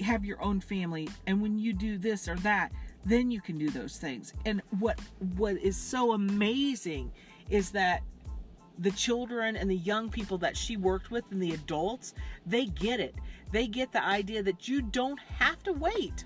have 0.00 0.24
your 0.24 0.42
own 0.42 0.60
family 0.60 1.08
and 1.26 1.40
when 1.40 1.58
you 1.58 1.72
do 1.72 1.96
this 1.98 2.28
or 2.28 2.36
that 2.36 2.72
then 3.04 3.30
you 3.30 3.40
can 3.40 3.56
do 3.56 3.70
those 3.70 3.96
things 3.96 4.32
and 4.46 4.60
what 4.78 4.98
what 5.36 5.56
is 5.58 5.76
so 5.76 6.12
amazing 6.12 7.10
is 7.50 7.70
that 7.70 8.02
the 8.80 8.90
children 8.92 9.56
and 9.56 9.70
the 9.70 9.76
young 9.76 10.08
people 10.08 10.38
that 10.38 10.56
she 10.56 10.76
worked 10.76 11.10
with 11.10 11.24
and 11.30 11.42
the 11.42 11.52
adults, 11.52 12.14
they 12.46 12.64
get 12.64 12.98
it. 12.98 13.14
They 13.52 13.66
get 13.66 13.92
the 13.92 14.02
idea 14.02 14.42
that 14.42 14.68
you 14.68 14.80
don't 14.80 15.20
have 15.38 15.62
to 15.64 15.72
wait. 15.72 16.24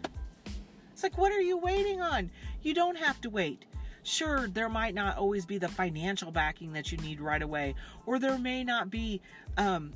It's 0.93 1.03
like, 1.03 1.19
what 1.19 1.33
are 1.33 1.41
you 1.41 1.59
waiting 1.59 2.01
on? 2.01 2.31
You 2.63 2.73
don't 2.73 2.97
have 2.97 3.21
to 3.23 3.31
wait. 3.31 3.65
Sure, 4.05 4.49
there 4.49 4.69
might 4.69 4.95
not 4.95 5.17
always 5.17 5.47
be 5.47 5.59
the 5.59 5.69
financial 5.69 6.31
backing 6.31 6.73
that 6.75 6.93
you 6.93 6.99
need 6.99 7.21
right 7.21 7.43
away, 7.43 7.75
or 8.07 8.19
there 8.19 8.39
may 8.39 8.63
not 8.63 8.91
be 8.91 9.21
um, 9.57 9.93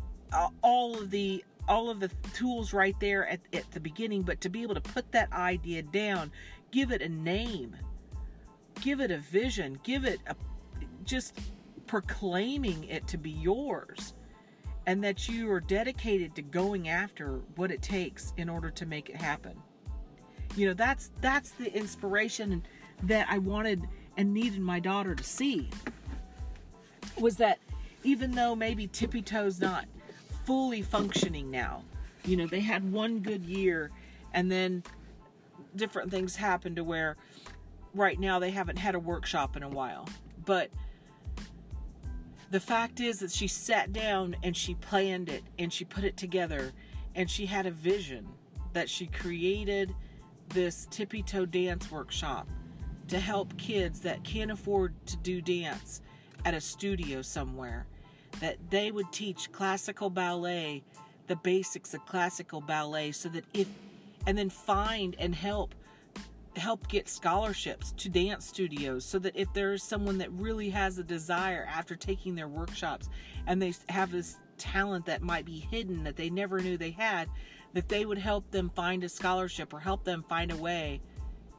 all 0.63 0.99
of 0.99 1.11
the 1.11 1.45
all 1.69 1.91
of 1.91 2.01
the 2.01 2.09
tools 2.33 2.73
right 2.73 2.99
there 2.99 3.29
at, 3.29 3.41
at 3.53 3.71
the 3.73 3.81
beginning, 3.81 4.23
but 4.23 4.41
to 4.41 4.49
be 4.49 4.63
able 4.63 4.75
to 4.75 4.81
put 4.81 5.13
that 5.13 5.31
idea 5.35 5.83
down, 5.83 6.33
give 6.71 6.91
it 6.91 7.03
a 7.03 7.09
name, 7.11 7.77
give 8.81 9.01
it 9.01 9.11
a 9.11 9.19
vision, 9.19 9.79
give 9.83 10.07
it 10.07 10.19
a 10.27 10.35
just 11.05 11.39
proclaiming 11.87 12.85
it 12.85 13.07
to 13.07 13.19
be 13.19 13.31
yours 13.31 14.15
and 14.87 15.05
that 15.05 15.29
you 15.29 15.51
are 15.51 15.61
dedicated 15.61 16.35
to 16.35 16.41
going 16.41 16.89
after 16.89 17.41
what 17.57 17.71
it 17.71 17.83
takes 17.83 18.33
in 18.39 18.49
order 18.49 18.71
to 18.71 18.87
make 18.87 19.11
it 19.11 19.17
happen. 19.17 19.55
You 20.57 20.69
know, 20.69 20.75
that's 20.75 21.11
that's 21.21 21.51
the 21.51 21.75
inspiration 21.77 22.63
that 23.05 23.27
I 23.31 23.39
wanted 23.39 23.83
and 24.17 24.35
needed 24.35 24.61
my 24.61 24.81
daughter 24.81 25.15
to 25.15 25.25
see 25.25 25.71
was 27.19 27.37
that 27.37 27.59
even 28.05 28.33
though 28.33 28.55
maybe 28.55 28.87
Tippy 28.87 29.23
Toe's 29.23 29.61
not 29.61 29.87
fully 30.45 30.83
functioning 30.83 31.51
now, 31.51 31.83
you 32.25 32.37
know, 32.37 32.47
they 32.47 32.61
had 32.61 32.91
one 32.93 33.21
good 33.21 33.45
year 33.45 33.91
and 34.35 34.51
then 34.51 34.83
different 35.77 36.11
things 36.11 36.37
happened 36.37 36.77
to 36.77 36.85
where 36.85 37.17
right 37.95 38.19
now 38.19 38.39
they 38.39 38.51
haven't 38.51 38.77
had 38.77 38.95
a 38.95 38.99
workshop 38.99 39.57
in 39.57 39.63
a 39.63 39.69
while. 39.69 40.09
But 40.45 40.71
the 42.51 42.61
fact 42.61 43.01
is 43.01 43.21
that 43.21 43.31
she 43.31 43.47
sat 43.49 43.93
down 43.93 44.37
and 44.43 44.57
she 44.57 44.75
planned 44.75 45.29
it 45.29 45.45
and 45.59 45.73
she 45.73 45.85
put 45.85 46.05
it 46.05 46.17
together 46.17 46.73
and 47.15 47.31
she 47.31 47.47
had 47.47 47.67
a 47.67 47.71
vision 47.71 48.27
that 48.73 48.89
she 48.89 49.07
created 49.07 49.95
this 50.51 50.87
tippy 50.91 51.23
toe 51.23 51.45
dance 51.45 51.91
workshop 51.91 52.49
to 53.09 53.19
help 53.19 53.57
kids 53.57 54.01
that 54.01 54.23
can't 54.25 54.51
afford 54.51 54.95
to 55.07 55.17
do 55.19 55.41
dance 55.41 56.01
at 56.45 56.55
a 56.55 56.61
studio 56.61 57.23
somewhere 57.23 57.87
that 58.41 58.57
they 58.71 58.91
would 58.91 59.11
teach 59.13 59.51
classical 59.51 60.11
ballet 60.11 60.83
the 61.27 61.37
basics 61.37 61.95
of 61.95 62.05
classical 62.07 62.61
ballet 62.61 63.13
so 63.13 63.29
that 63.29 63.45
if 63.55 63.69
and 64.27 64.37
then 64.37 64.51
find 64.51 65.17
and 65.19 65.35
help 65.35 65.75
help 66.57 66.89
get 66.89 67.09
scholarships 67.09 67.93
to 67.93 68.09
dance 68.09 68.47
studios 68.47 69.05
so 69.05 69.19
that 69.19 69.37
if 69.37 69.53
there 69.53 69.73
is 69.73 69.83
someone 69.83 70.19
that 70.19 70.31
really 70.33 70.69
has 70.71 70.99
a 70.99 71.05
desire 71.05 71.67
after 71.71 71.95
taking 71.95 72.35
their 72.35 72.49
workshops 72.49 73.09
and 73.47 73.63
they 73.63 73.73
have 73.89 74.11
this 74.11 74.39
talent 74.59 75.07
that 75.07 75.23
might 75.23 75.45
be 75.45 75.61
hidden 75.71 76.03
that 76.03 76.17
they 76.17 76.29
never 76.29 76.59
knew 76.59 76.77
they 76.77 76.91
had, 76.91 77.29
that 77.75 77.89
they 77.89 78.05
would 78.05 78.19
help 78.19 78.51
them 78.51 78.71
find 78.75 79.05
a 79.05 79.09
scholarship 79.09 79.73
or 79.73 79.79
help 79.79 80.03
them 80.05 80.25
find 80.29 80.51
a 80.51 80.57
way 80.57 81.01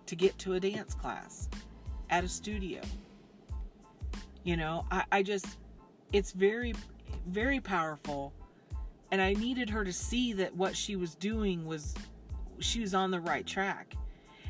to 0.09 0.15
get 0.15 0.35
to 0.39 0.55
a 0.55 0.59
dance 0.59 0.95
class 0.95 1.47
at 2.09 2.23
a 2.23 2.27
studio. 2.27 2.81
You 4.43 4.57
know, 4.57 4.83
I, 4.89 5.03
I 5.11 5.23
just, 5.23 5.45
it's 6.11 6.31
very, 6.31 6.73
very 7.27 7.59
powerful. 7.59 8.33
And 9.11 9.21
I 9.21 9.33
needed 9.33 9.69
her 9.69 9.85
to 9.85 9.93
see 9.93 10.33
that 10.33 10.55
what 10.55 10.75
she 10.75 10.95
was 10.95 11.13
doing 11.13 11.63
was, 11.63 11.93
she 12.57 12.79
was 12.79 12.95
on 12.95 13.11
the 13.11 13.19
right 13.19 13.45
track 13.45 13.93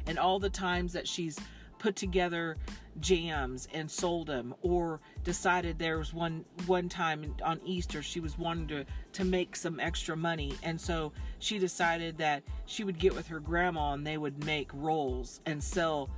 and 0.08 0.18
all 0.18 0.40
the 0.40 0.50
times 0.50 0.94
that 0.94 1.06
she's 1.06 1.38
put 1.80 1.96
together 1.96 2.58
jams 3.00 3.68
and 3.74 3.90
sold 3.90 4.28
them 4.28 4.54
or 4.62 5.00
decided 5.24 5.80
there 5.80 5.98
was 5.98 6.14
one 6.14 6.44
one 6.68 6.90
time 6.90 7.34
on 7.44 7.60
Easter 7.66 8.04
she 8.04 8.20
was 8.20 8.38
wanting 8.38 8.68
to 8.68 8.86
to 9.14 9.24
make 9.24 9.56
some 9.56 9.80
extra 9.80 10.18
money 10.18 10.54
and 10.64 10.80
so 10.80 11.12
she 11.40 11.58
decided 11.58 12.18
that 12.18 12.44
she 12.66 12.84
would 12.84 13.00
get 13.00 13.16
with 13.16 13.28
her 13.28 13.40
grandma 13.40 13.94
and 13.94 14.06
they 14.06 14.18
would 14.18 14.44
make 14.44 14.70
rolls 14.74 15.40
and 15.46 15.64
sell 15.64 16.10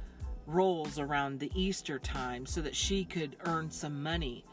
rolls 0.48 1.00
around 1.00 1.40
the 1.40 1.52
Easter 1.56 2.00
time 2.00 2.46
so 2.46 2.62
that 2.62 2.76
she 2.76 3.04
could 3.04 3.36
earn 3.46 3.70
some 3.70 4.04
money. 4.04 4.44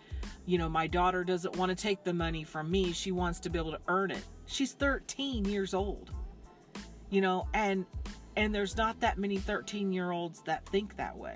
You 0.47 0.59
know, 0.59 0.69
my 0.69 0.87
daughter 0.87 1.25
doesn't 1.25 1.57
want 1.57 1.71
to 1.71 1.77
take 1.77 2.05
the 2.05 2.15
money 2.15 2.45
from 2.45 2.71
me, 2.71 2.93
she 2.93 3.13
wants 3.13 3.41
to 3.41 3.51
be 3.51 3.59
able 3.59 3.73
to 3.73 3.81
earn 3.89 4.11
it. 4.11 4.25
She's 4.47 4.73
13 4.73 5.45
years 5.45 5.75
old. 5.75 6.11
You 7.11 7.21
know, 7.21 7.49
and 7.55 7.87
and 8.39 8.55
there's 8.55 8.77
not 8.77 9.01
that 9.01 9.19
many 9.19 9.37
13 9.37 9.93
year 9.93 10.13
olds 10.13 10.43
that 10.43 10.65
think 10.67 10.97
that 10.97 11.17
way. 11.17 11.35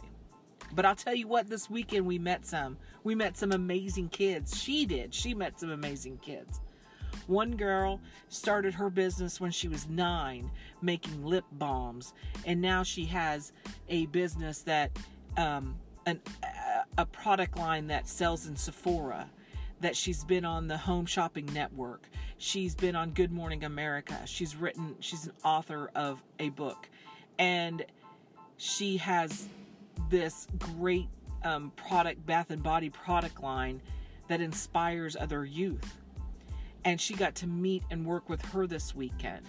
But 0.72 0.86
I'll 0.86 0.94
tell 0.94 1.14
you 1.14 1.26
what, 1.26 1.50
this 1.50 1.68
weekend 1.68 2.06
we 2.06 2.18
met 2.18 2.46
some. 2.46 2.78
We 3.02 3.16
met 3.16 3.36
some 3.36 3.50
amazing 3.50 4.08
kids. 4.10 4.56
She 4.56 4.86
did. 4.86 5.12
She 5.12 5.34
met 5.34 5.58
some 5.58 5.70
amazing 5.70 6.18
kids. 6.18 6.60
One 7.26 7.56
girl 7.56 8.00
started 8.28 8.72
her 8.74 8.88
business 8.88 9.40
when 9.40 9.50
she 9.50 9.66
was 9.66 9.88
nine, 9.88 10.50
making 10.80 11.24
lip 11.24 11.44
balms, 11.52 12.14
and 12.46 12.60
now 12.60 12.84
she 12.84 13.04
has 13.06 13.52
a 13.88 14.06
business 14.06 14.62
that, 14.62 14.96
um, 15.36 15.76
an, 16.06 16.20
a 16.96 17.04
product 17.04 17.58
line 17.58 17.88
that 17.88 18.08
sells 18.08 18.46
in 18.46 18.56
Sephora. 18.56 19.28
That 19.82 19.94
she's 19.96 20.24
been 20.24 20.44
on 20.44 20.68
the 20.68 20.76
Home 20.76 21.06
Shopping 21.06 21.48
Network. 21.52 22.08
She's 22.38 22.74
been 22.74 22.96
on 22.96 23.10
Good 23.10 23.32
Morning 23.32 23.64
America. 23.64 24.18
She's 24.24 24.56
written, 24.56 24.96
she's 25.00 25.26
an 25.26 25.32
author 25.44 25.90
of 25.94 26.22
a 26.38 26.48
book. 26.48 26.88
And 27.38 27.84
she 28.56 28.96
has 28.96 29.48
this 30.08 30.46
great 30.58 31.08
um, 31.44 31.72
product, 31.76 32.24
bath 32.24 32.50
and 32.50 32.62
body 32.62 32.90
product 32.90 33.42
line 33.42 33.82
that 34.28 34.40
inspires 34.40 35.16
other 35.16 35.44
youth 35.44 35.98
and 36.84 37.00
she 37.00 37.14
got 37.14 37.34
to 37.36 37.46
meet 37.46 37.82
and 37.90 38.04
work 38.04 38.28
with 38.28 38.42
her 38.46 38.66
this 38.66 38.94
weekend. 38.94 39.42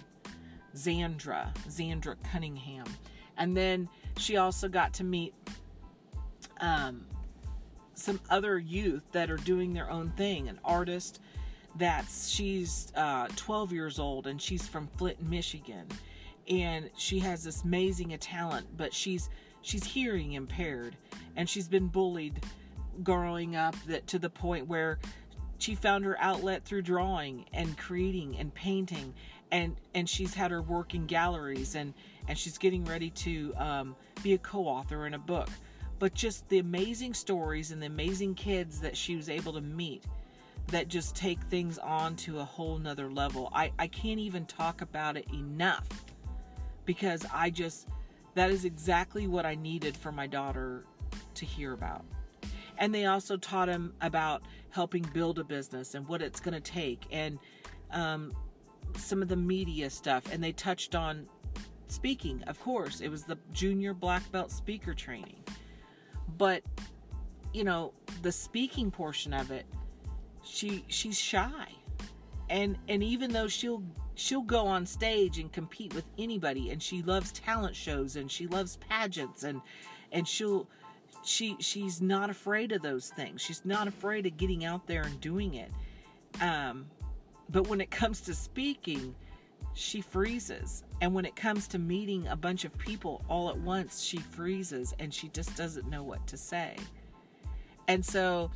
Zandra, 0.76 1.54
Zandra 1.70 2.16
Cunningham. 2.32 2.86
And 3.38 3.56
then 3.56 3.90
she 4.18 4.38
also 4.38 4.68
got 4.68 4.94
to 4.94 5.04
meet 5.04 5.34
um, 6.60 7.06
some 8.04 8.20
other 8.30 8.60
youth 8.60 9.04
that 9.14 9.32
are 9.32 9.38
doing 9.38 9.74
their 9.74 9.90
own 9.90 10.12
thing. 10.12 10.50
An 10.50 10.60
artist 10.64 11.20
that's 11.76 12.28
she's 12.30 12.92
uh, 12.96 13.28
12 13.36 13.72
years 13.72 13.98
old 13.98 14.28
and 14.28 14.42
she's 14.42 14.68
from 14.68 14.88
Flint, 14.98 15.22
Michigan, 15.22 15.88
and 16.50 16.90
she 16.98 17.20
has 17.20 17.44
this 17.44 17.64
amazing 17.64 18.16
talent, 18.20 18.68
but 18.78 18.94
she's 18.94 19.30
she's 19.62 19.84
hearing 19.84 20.34
impaired, 20.34 20.96
and 21.36 21.50
she's 21.50 21.68
been 21.68 21.88
bullied 21.88 22.44
growing 23.02 23.56
up 23.56 23.76
that 23.88 24.06
to 24.08 24.20
the 24.20 24.30
point 24.30 24.68
where 24.68 25.00
she 25.58 25.74
found 25.74 26.04
her 26.04 26.18
outlet 26.20 26.66
through 26.66 26.82
drawing 26.82 27.46
and 27.54 27.78
creating 27.78 28.38
and 28.38 28.54
painting. 28.54 29.14
And 29.52 29.78
and 29.94 30.10
she's 30.10 30.34
had 30.34 30.52
her 30.52 30.62
work 30.62 30.94
in 30.94 31.06
galleries 31.06 31.76
and 31.76 31.94
and 32.28 32.38
she's 32.38 32.58
getting 32.58 32.84
ready 32.86 33.12
to 33.12 33.54
um, 33.56 33.96
be 34.24 34.34
a 34.34 34.38
co-author 34.38 35.06
in 35.08 35.14
a 35.14 35.20
book 35.20 35.50
but 36.04 36.14
just 36.14 36.50
the 36.50 36.60
amazing 36.60 37.14
stories 37.14 37.72
and 37.72 37.82
the 37.82 37.88
amazing 37.88 38.36
kids 38.36 38.82
that 38.82 38.98
she 38.98 39.16
was 39.16 39.30
able 39.30 39.54
to 39.54 39.62
meet 39.62 40.04
that 40.68 40.90
just 40.90 41.16
take 41.16 41.42
things 41.44 41.78
on 41.78 42.14
to 42.14 42.40
a 42.40 42.44
whole 42.44 42.78
nother 42.78 43.10
level 43.10 43.50
i 43.54 43.72
i 43.80 43.88
can't 43.88 44.20
even 44.20 44.46
talk 44.46 44.82
about 44.82 45.16
it 45.16 45.26
enough 45.34 45.88
because 46.84 47.26
i 47.34 47.50
just 47.50 47.88
that 48.34 48.52
is 48.52 48.66
exactly 48.66 49.28
what 49.28 49.46
i 49.46 49.56
needed 49.56 49.96
for 49.96 50.12
my 50.12 50.28
daughter 50.28 50.84
to 51.36 51.46
hear 51.46 51.72
about 51.72 52.04
and 52.78 52.94
they 52.94 53.06
also 53.06 53.38
taught 53.38 53.70
him 53.70 53.94
about 54.02 54.42
helping 54.72 55.04
build 55.14 55.40
a 55.40 55.44
business 55.46 55.96
and 55.96 56.06
what 56.10 56.22
it's 56.22 56.42
going 56.42 56.54
to 56.54 56.60
take 56.60 57.06
and 57.12 57.40
um, 57.92 58.34
some 58.98 59.22
of 59.22 59.28
the 59.28 59.36
media 59.36 59.90
stuff. 59.90 60.24
And 60.32 60.44
they 60.44 60.52
touched 60.52 60.96
on 60.96 61.28
speaking, 61.88 62.44
of 62.48 62.60
course. 62.60 63.02
It 63.02 63.10
was 63.10 63.24
the 63.24 63.38
junior 63.52 63.94
black 63.94 64.30
belt 64.32 64.52
speaker 64.52 64.94
training. 64.94 65.43
But, 66.38 66.64
you 67.54 67.64
know, 67.64 67.94
the 68.22 68.32
speaking 68.32 68.92
portion 68.92 69.34
of 69.34 69.52
it, 69.52 69.66
she 70.44 70.86
she's 70.88 71.20
shy. 71.20 71.68
And 72.50 72.78
and 72.88 73.04
even 73.04 73.32
though 73.32 73.48
she'll 73.48 73.84
she'll 74.16 74.42
go 74.42 74.66
on 74.68 74.86
stage 74.86 75.40
and 75.40 75.52
compete 75.52 75.94
with 75.94 76.06
anybody 76.18 76.70
and 76.70 76.82
she 76.82 77.02
loves 77.02 77.32
talent 77.32 77.76
shows 77.76 78.16
and 78.16 78.30
she 78.30 78.48
loves 78.48 78.78
pageants 78.78 79.44
and 79.44 79.62
and 80.12 80.28
she'll 80.28 80.68
she 81.24 81.56
she's 81.60 82.02
not 82.02 82.30
afraid 82.30 82.72
of 82.72 82.82
those 82.82 83.10
things. 83.10 83.42
She's 83.42 83.64
not 83.66 83.88
afraid 83.88 84.26
of 84.26 84.38
getting 84.38 84.66
out 84.66 84.86
there 84.88 85.04
and 85.04 85.20
doing 85.22 85.56
it. 85.56 85.72
Um, 86.42 86.86
but 87.50 87.68
when 87.68 87.82
it 87.82 87.92
comes 87.92 88.22
to 88.22 88.34
speaking, 88.34 89.16
she 89.74 90.02
freezes. 90.02 90.84
And 91.04 91.14
when 91.14 91.26
it 91.26 91.36
comes 91.36 91.68
to 91.68 91.80
meeting 91.80 92.26
a 92.28 92.36
bunch 92.38 92.64
of 92.64 92.78
people 92.78 93.26
all 93.28 93.50
at 93.50 93.58
once, 93.58 94.00
she 94.00 94.20
freezes 94.20 94.96
and 95.00 95.14
she 95.14 95.28
just 95.28 95.54
doesn't 95.58 95.90
know 95.90 96.02
what 96.02 96.26
to 96.28 96.38
say. 96.38 96.78
And 97.90 98.06
so 98.06 98.52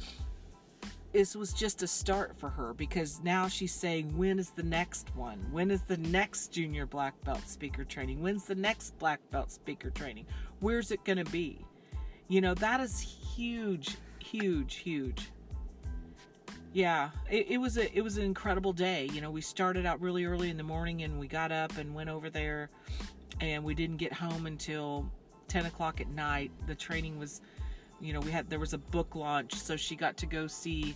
this 1.12 1.36
was 1.36 1.52
just 1.52 1.84
a 1.84 1.88
start 1.88 2.40
for 2.40 2.48
her 2.48 2.74
because 2.74 3.20
now 3.22 3.50
she's 3.50 3.74
saying, 3.74 4.18
when 4.18 4.40
is 4.40 4.52
the 4.52 4.64
next 4.64 5.14
one? 5.14 5.46
When 5.52 5.70
is 5.70 5.82
the 5.82 5.98
next 5.98 6.54
junior 6.54 6.86
black 6.86 7.22
belt 7.26 7.46
speaker 7.50 7.84
training? 7.84 8.22
When's 8.22 8.46
the 8.46 8.56
next 8.56 8.98
black 8.98 9.20
belt 9.30 9.52
speaker 9.52 9.90
training? 9.90 10.26
Where's 10.62 10.92
it 10.92 11.04
going 11.04 11.22
to 11.22 11.30
be? 11.30 11.66
You 12.30 12.40
know, 12.40 12.54
that 12.54 12.80
is 12.80 12.98
huge, 13.02 13.98
huge, 14.20 14.76
huge. 14.76 15.32
Yeah, 16.74 17.10
it, 17.30 17.48
it 17.52 17.58
was 17.58 17.78
a 17.78 17.96
it 17.98 18.02
was 18.02 18.18
an 18.18 18.24
incredible 18.24 18.74
day. 18.74 19.10
You 19.12 19.22
know, 19.22 19.32
we 19.32 19.42
started 19.42 19.86
out 19.86 20.02
really 20.02 20.26
early 20.26 20.50
in 20.50 20.58
the 20.58 20.64
morning 20.64 21.04
and 21.04 21.20
we 21.20 21.28
got 21.28 21.52
up 21.52 21.78
and 21.78 21.96
went 21.96 22.10
over 22.10 22.30
there 22.30 22.70
and 23.40 23.64
we 23.64 23.74
didn't 23.74 23.98
get 23.98 24.14
home 24.14 24.46
until 24.46 25.10
10 25.48 25.66
o'clock 25.66 26.02
at 26.02 26.10
night. 26.10 26.52
The 26.68 26.76
training 26.76 27.18
was, 27.20 27.42
you 28.02 28.14
know, 28.14 28.20
we 28.20 28.32
had 28.32 28.50
there 28.50 28.60
was 28.60 28.74
a 28.74 28.78
book 28.78 29.16
launch, 29.16 29.54
so 29.56 29.76
she 29.76 29.96
got 29.96 30.18
to 30.18 30.26
go 30.26 30.48
see 30.48 30.96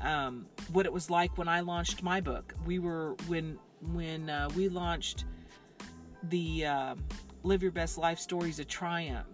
um, 0.00 0.46
what 0.72 0.86
it 0.86 0.92
was 0.92 1.10
like 1.10 1.36
when 1.38 1.48
I 1.48 1.60
launched 1.60 2.02
my 2.02 2.20
book. 2.20 2.54
We 2.64 2.78
were 2.78 3.14
when 3.26 3.58
when 3.92 4.30
uh, 4.30 4.48
we 4.56 4.68
launched 4.68 5.24
the 6.24 6.66
uh, 6.66 6.94
Live 7.42 7.62
Your 7.62 7.72
Best 7.72 7.98
Life 7.98 8.18
Stories 8.18 8.58
of 8.58 8.68
Triumph 8.68 9.26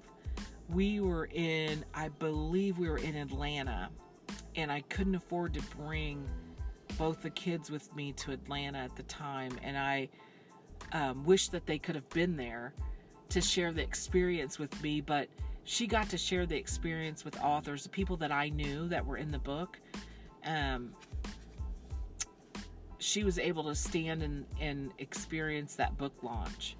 we 0.68 1.00
were 1.00 1.28
in, 1.32 1.84
I 1.94 2.08
believe 2.08 2.78
we 2.78 2.88
were 2.88 2.98
in 2.98 3.16
Atlanta, 3.16 3.88
and 4.58 4.72
I 4.72 4.80
couldn't 4.82 5.14
afford 5.14 5.54
to 5.54 5.62
bring 5.76 6.28
both 6.98 7.22
the 7.22 7.30
kids 7.30 7.70
with 7.70 7.94
me 7.94 8.12
to 8.14 8.32
Atlanta 8.32 8.78
at 8.78 8.96
the 8.96 9.04
time, 9.04 9.52
and 9.62 9.78
I 9.78 10.08
um, 10.92 11.24
wish 11.24 11.48
that 11.50 11.64
they 11.64 11.78
could 11.78 11.94
have 11.94 12.08
been 12.10 12.36
there 12.36 12.74
to 13.28 13.40
share 13.40 13.72
the 13.72 13.82
experience 13.82 14.58
with 14.58 14.82
me, 14.82 15.00
but 15.00 15.28
she 15.62 15.86
got 15.86 16.08
to 16.08 16.18
share 16.18 16.44
the 16.44 16.56
experience 16.56 17.24
with 17.24 17.38
authors, 17.40 17.86
people 17.86 18.16
that 18.16 18.32
I 18.32 18.48
knew 18.48 18.88
that 18.88 19.06
were 19.06 19.16
in 19.16 19.30
the 19.30 19.38
book. 19.38 19.78
Um, 20.44 20.92
she 22.98 23.22
was 23.22 23.38
able 23.38 23.62
to 23.64 23.76
stand 23.76 24.24
and, 24.24 24.44
and 24.60 24.92
experience 24.98 25.76
that 25.76 25.96
book 25.96 26.14
launch. 26.22 26.76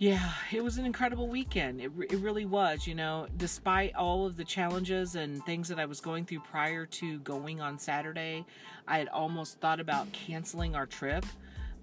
Yeah, 0.00 0.32
it 0.50 0.64
was 0.64 0.78
an 0.78 0.86
incredible 0.86 1.28
weekend. 1.28 1.78
It, 1.78 1.92
it 2.08 2.20
really 2.20 2.46
was, 2.46 2.86
you 2.86 2.94
know, 2.94 3.26
despite 3.36 3.94
all 3.94 4.24
of 4.24 4.38
the 4.38 4.44
challenges 4.44 5.14
and 5.14 5.44
things 5.44 5.68
that 5.68 5.78
I 5.78 5.84
was 5.84 6.00
going 6.00 6.24
through 6.24 6.40
prior 6.40 6.86
to 6.86 7.18
going 7.18 7.60
on 7.60 7.78
Saturday, 7.78 8.46
I 8.88 8.96
had 8.96 9.08
almost 9.08 9.60
thought 9.60 9.78
about 9.78 10.10
canceling 10.10 10.74
our 10.74 10.86
trip, 10.86 11.26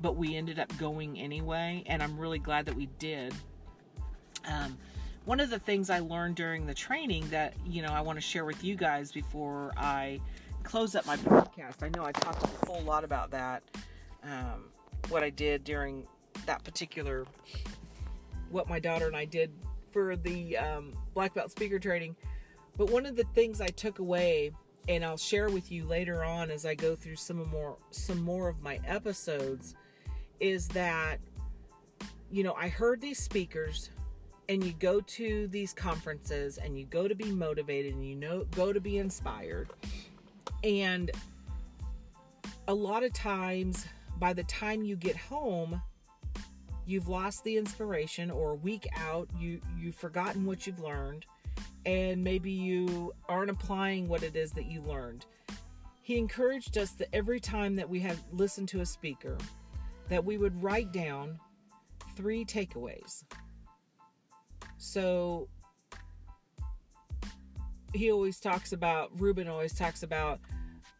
but 0.01 0.15
we 0.15 0.35
ended 0.35 0.57
up 0.57 0.75
going 0.79 1.19
anyway, 1.19 1.83
and 1.85 2.01
I'm 2.01 2.17
really 2.17 2.39
glad 2.39 2.65
that 2.65 2.75
we 2.75 2.87
did. 2.97 3.35
Um, 4.47 4.79
one 5.25 5.39
of 5.39 5.51
the 5.51 5.59
things 5.59 5.91
I 5.91 5.99
learned 5.99 6.37
during 6.37 6.65
the 6.65 6.73
training 6.73 7.29
that, 7.29 7.53
you 7.67 7.83
know, 7.83 7.91
I 7.91 8.01
want 8.01 8.17
to 8.17 8.21
share 8.21 8.45
with 8.45 8.63
you 8.63 8.75
guys 8.75 9.11
before 9.11 9.73
I 9.77 10.19
close 10.63 10.95
up 10.95 11.05
my 11.05 11.17
podcast. 11.17 11.83
I 11.83 11.89
know 11.89 12.03
I 12.03 12.13
talked 12.13 12.43
a 12.43 12.65
whole 12.65 12.81
lot 12.81 13.03
about 13.03 13.29
that, 13.29 13.61
um, 14.23 14.71
what 15.09 15.21
I 15.21 15.29
did 15.29 15.63
during 15.63 16.07
that 16.47 16.63
particular 16.63 17.27
what 18.51 18.69
my 18.69 18.79
daughter 18.79 19.07
and 19.07 19.15
I 19.15 19.25
did 19.25 19.51
for 19.91 20.15
the 20.15 20.57
um, 20.57 20.93
black 21.13 21.33
belt 21.33 21.51
speaker 21.51 21.79
training. 21.79 22.15
But 22.77 22.91
one 22.91 23.05
of 23.05 23.15
the 23.15 23.23
things 23.33 23.61
I 23.61 23.67
took 23.67 23.99
away, 23.99 24.51
and 24.87 25.03
I'll 25.03 25.17
share 25.17 25.49
with 25.49 25.71
you 25.71 25.85
later 25.85 26.23
on 26.23 26.51
as 26.51 26.65
I 26.65 26.75
go 26.75 26.95
through 26.95 27.15
some 27.15 27.47
more 27.49 27.77
some 27.91 28.21
more 28.21 28.47
of 28.47 28.61
my 28.61 28.79
episodes, 28.85 29.75
is 30.39 30.67
that 30.69 31.17
you 32.31 32.43
know 32.43 32.53
I 32.53 32.67
heard 32.67 33.01
these 33.01 33.19
speakers, 33.19 33.89
and 34.49 34.63
you 34.63 34.73
go 34.73 35.01
to 35.01 35.47
these 35.47 35.73
conferences, 35.73 36.57
and 36.59 36.77
you 36.77 36.85
go 36.85 37.07
to 37.07 37.15
be 37.15 37.31
motivated, 37.31 37.95
and 37.95 38.07
you 38.07 38.15
know 38.15 38.45
go 38.51 38.71
to 38.71 38.79
be 38.79 38.99
inspired, 38.99 39.69
and 40.63 41.09
a 42.67 42.73
lot 42.73 43.03
of 43.03 43.13
times 43.13 43.87
by 44.19 44.33
the 44.33 44.43
time 44.43 44.83
you 44.83 44.95
get 44.95 45.15
home 45.15 45.81
you've 46.87 47.07
lost 47.07 47.43
the 47.43 47.57
inspiration 47.57 48.31
or 48.31 48.51
a 48.51 48.55
week 48.55 48.87
out 48.95 49.29
you 49.37 49.61
you've 49.77 49.95
forgotten 49.95 50.45
what 50.45 50.65
you've 50.65 50.79
learned 50.79 51.25
and 51.85 52.23
maybe 52.23 52.51
you 52.51 53.13
aren't 53.29 53.49
applying 53.49 54.07
what 54.07 54.23
it 54.23 54.35
is 54.35 54.51
that 54.51 54.65
you 54.65 54.81
learned. 54.81 55.25
He 56.01 56.17
encouraged 56.17 56.77
us 56.77 56.91
that 56.91 57.07
every 57.13 57.39
time 57.39 57.75
that 57.77 57.89
we 57.89 57.99
had 57.99 58.17
listened 58.31 58.67
to 58.69 58.81
a 58.81 58.85
speaker 58.85 59.37
that 60.09 60.23
we 60.23 60.37
would 60.37 60.61
write 60.61 60.91
down 60.91 61.39
three 62.15 62.45
takeaways. 62.45 63.23
So 64.77 65.49
he 67.93 68.11
always 68.11 68.39
talks 68.39 68.73
about, 68.73 69.11
Ruben 69.19 69.47
always 69.47 69.73
talks 69.73 70.03
about 70.03 70.39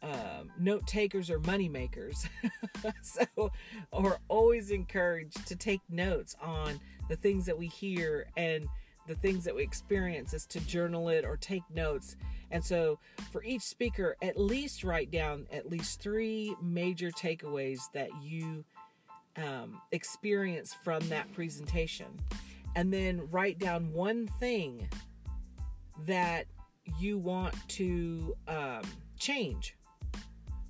um, 0.04 0.52
note 0.60 0.86
takers 0.88 1.30
or 1.30 1.40
money 1.40 1.70
makers. 1.70 2.28
so, 3.02 3.52
are 3.92 4.20
always 4.28 4.72
encouraged 4.72 5.48
to 5.48 5.56
take 5.56 5.82
notes 5.90 6.36
on 6.42 6.80
the 7.10 7.16
things 7.16 7.46
that 7.46 7.58
we 7.58 7.68
hear 7.68 8.28
and 8.38 8.68
the 9.08 9.16
things 9.16 9.46
that 9.46 9.56
we 9.56 9.64
experience 9.64 10.34
is 10.34 10.46
to 10.46 10.60
journal 10.62 11.10
it 11.10 11.24
or 11.26 11.38
take 11.38 11.64
notes. 11.74 12.18
And 12.52 12.64
so, 12.64 13.00
for 13.32 13.44
each 13.44 13.62
speaker, 13.62 14.16
at 14.22 14.38
least 14.38 14.84
write 14.84 15.12
down 15.12 15.48
at 15.52 15.70
least 15.70 16.02
three 16.02 16.56
major 16.62 17.10
takeaways 17.12 17.80
that 17.94 18.10
you 18.22 18.64
um, 19.38 19.82
experience 19.92 20.76
from 20.84 21.08
that 21.10 21.32
presentation. 21.34 22.08
And 22.76 22.94
then 22.94 23.28
write 23.32 23.60
down 23.60 23.92
one 23.94 24.28
thing 24.40 24.88
that 26.06 26.46
you 27.00 27.18
want 27.18 27.56
to 27.70 28.36
um, 28.48 28.82
change. 29.18 29.77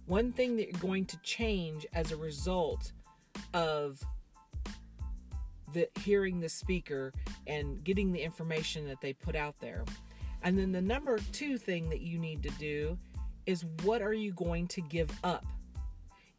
One 0.08 0.32
thing 0.32 0.56
that 0.58 0.72
you're 0.72 0.82
going 0.82 1.06
to 1.06 1.18
change 1.22 1.86
as 1.94 2.12
a 2.12 2.18
result 2.18 2.92
of 3.54 4.02
the 5.74 5.90
hearing 6.00 6.40
the 6.40 6.50
speaker 6.50 7.14
and 7.46 7.84
getting 7.84 8.12
the 8.12 8.22
information 8.22 8.88
that 8.88 9.02
they 9.02 9.14
put 9.14 9.36
out 9.36 9.56
there. 9.60 9.84
And 10.44 10.58
then 10.58 10.72
the 10.72 10.82
number 10.82 11.20
two 11.34 11.58
thing 11.58 11.90
that 11.90 12.02
you 12.02 12.20
need 12.20 12.42
to 12.44 12.50
do 12.52 12.98
is 13.46 13.66
what 13.84 14.02
are 14.02 14.14
you 14.14 14.32
going 14.34 14.68
to 14.68 14.82
give 14.82 15.10
up 15.24 15.46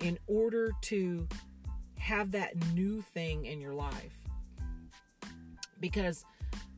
in 0.01 0.19
order 0.27 0.73
to 0.83 1.29
have 1.99 2.31
that 2.31 2.55
new 2.73 3.03
thing 3.13 3.45
in 3.45 3.61
your 3.61 3.75
life? 3.75 4.19
Because 5.81 6.25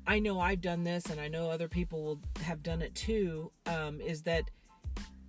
I 0.06 0.18
know 0.18 0.40
I've 0.40 0.60
done 0.60 0.82
this 0.82 1.06
and 1.06 1.20
I 1.20 1.28
know 1.28 1.50
other 1.50 1.68
people 1.68 2.02
will 2.02 2.20
have 2.42 2.62
done 2.62 2.82
it 2.82 2.94
too, 2.94 3.52
um, 3.66 4.00
is 4.00 4.22
that 4.22 4.50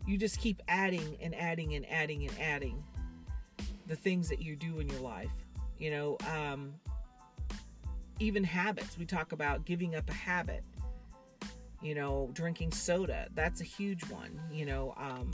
you 0.08 0.18
just 0.18 0.40
keep 0.40 0.62
adding 0.68 1.18
and 1.22 1.36
adding 1.36 1.76
and 1.76 1.86
adding 1.90 2.28
and 2.28 2.40
adding 2.40 2.84
the 3.88 3.96
things 3.96 4.30
that 4.30 4.42
you 4.42 4.56
do 4.56 4.80
in 4.80 4.90
your 4.90 5.02
life. 5.02 5.32
You 5.78 5.92
know, 5.92 6.18
um, 6.32 6.74
even 8.20 8.44
habits. 8.44 8.98
We 8.98 9.06
talk 9.06 9.32
about 9.32 9.66
giving 9.66 9.96
up 9.96 10.10
a 10.10 10.14
habit. 10.14 10.64
You 11.82 11.96
know, 11.96 12.30
drinking 12.34 12.72
soda. 12.72 13.28
That's 13.34 13.62
a 13.62 13.64
huge 13.64 14.08
one. 14.10 14.40
You 14.52 14.68
know, 14.68 14.94
um, 14.98 15.32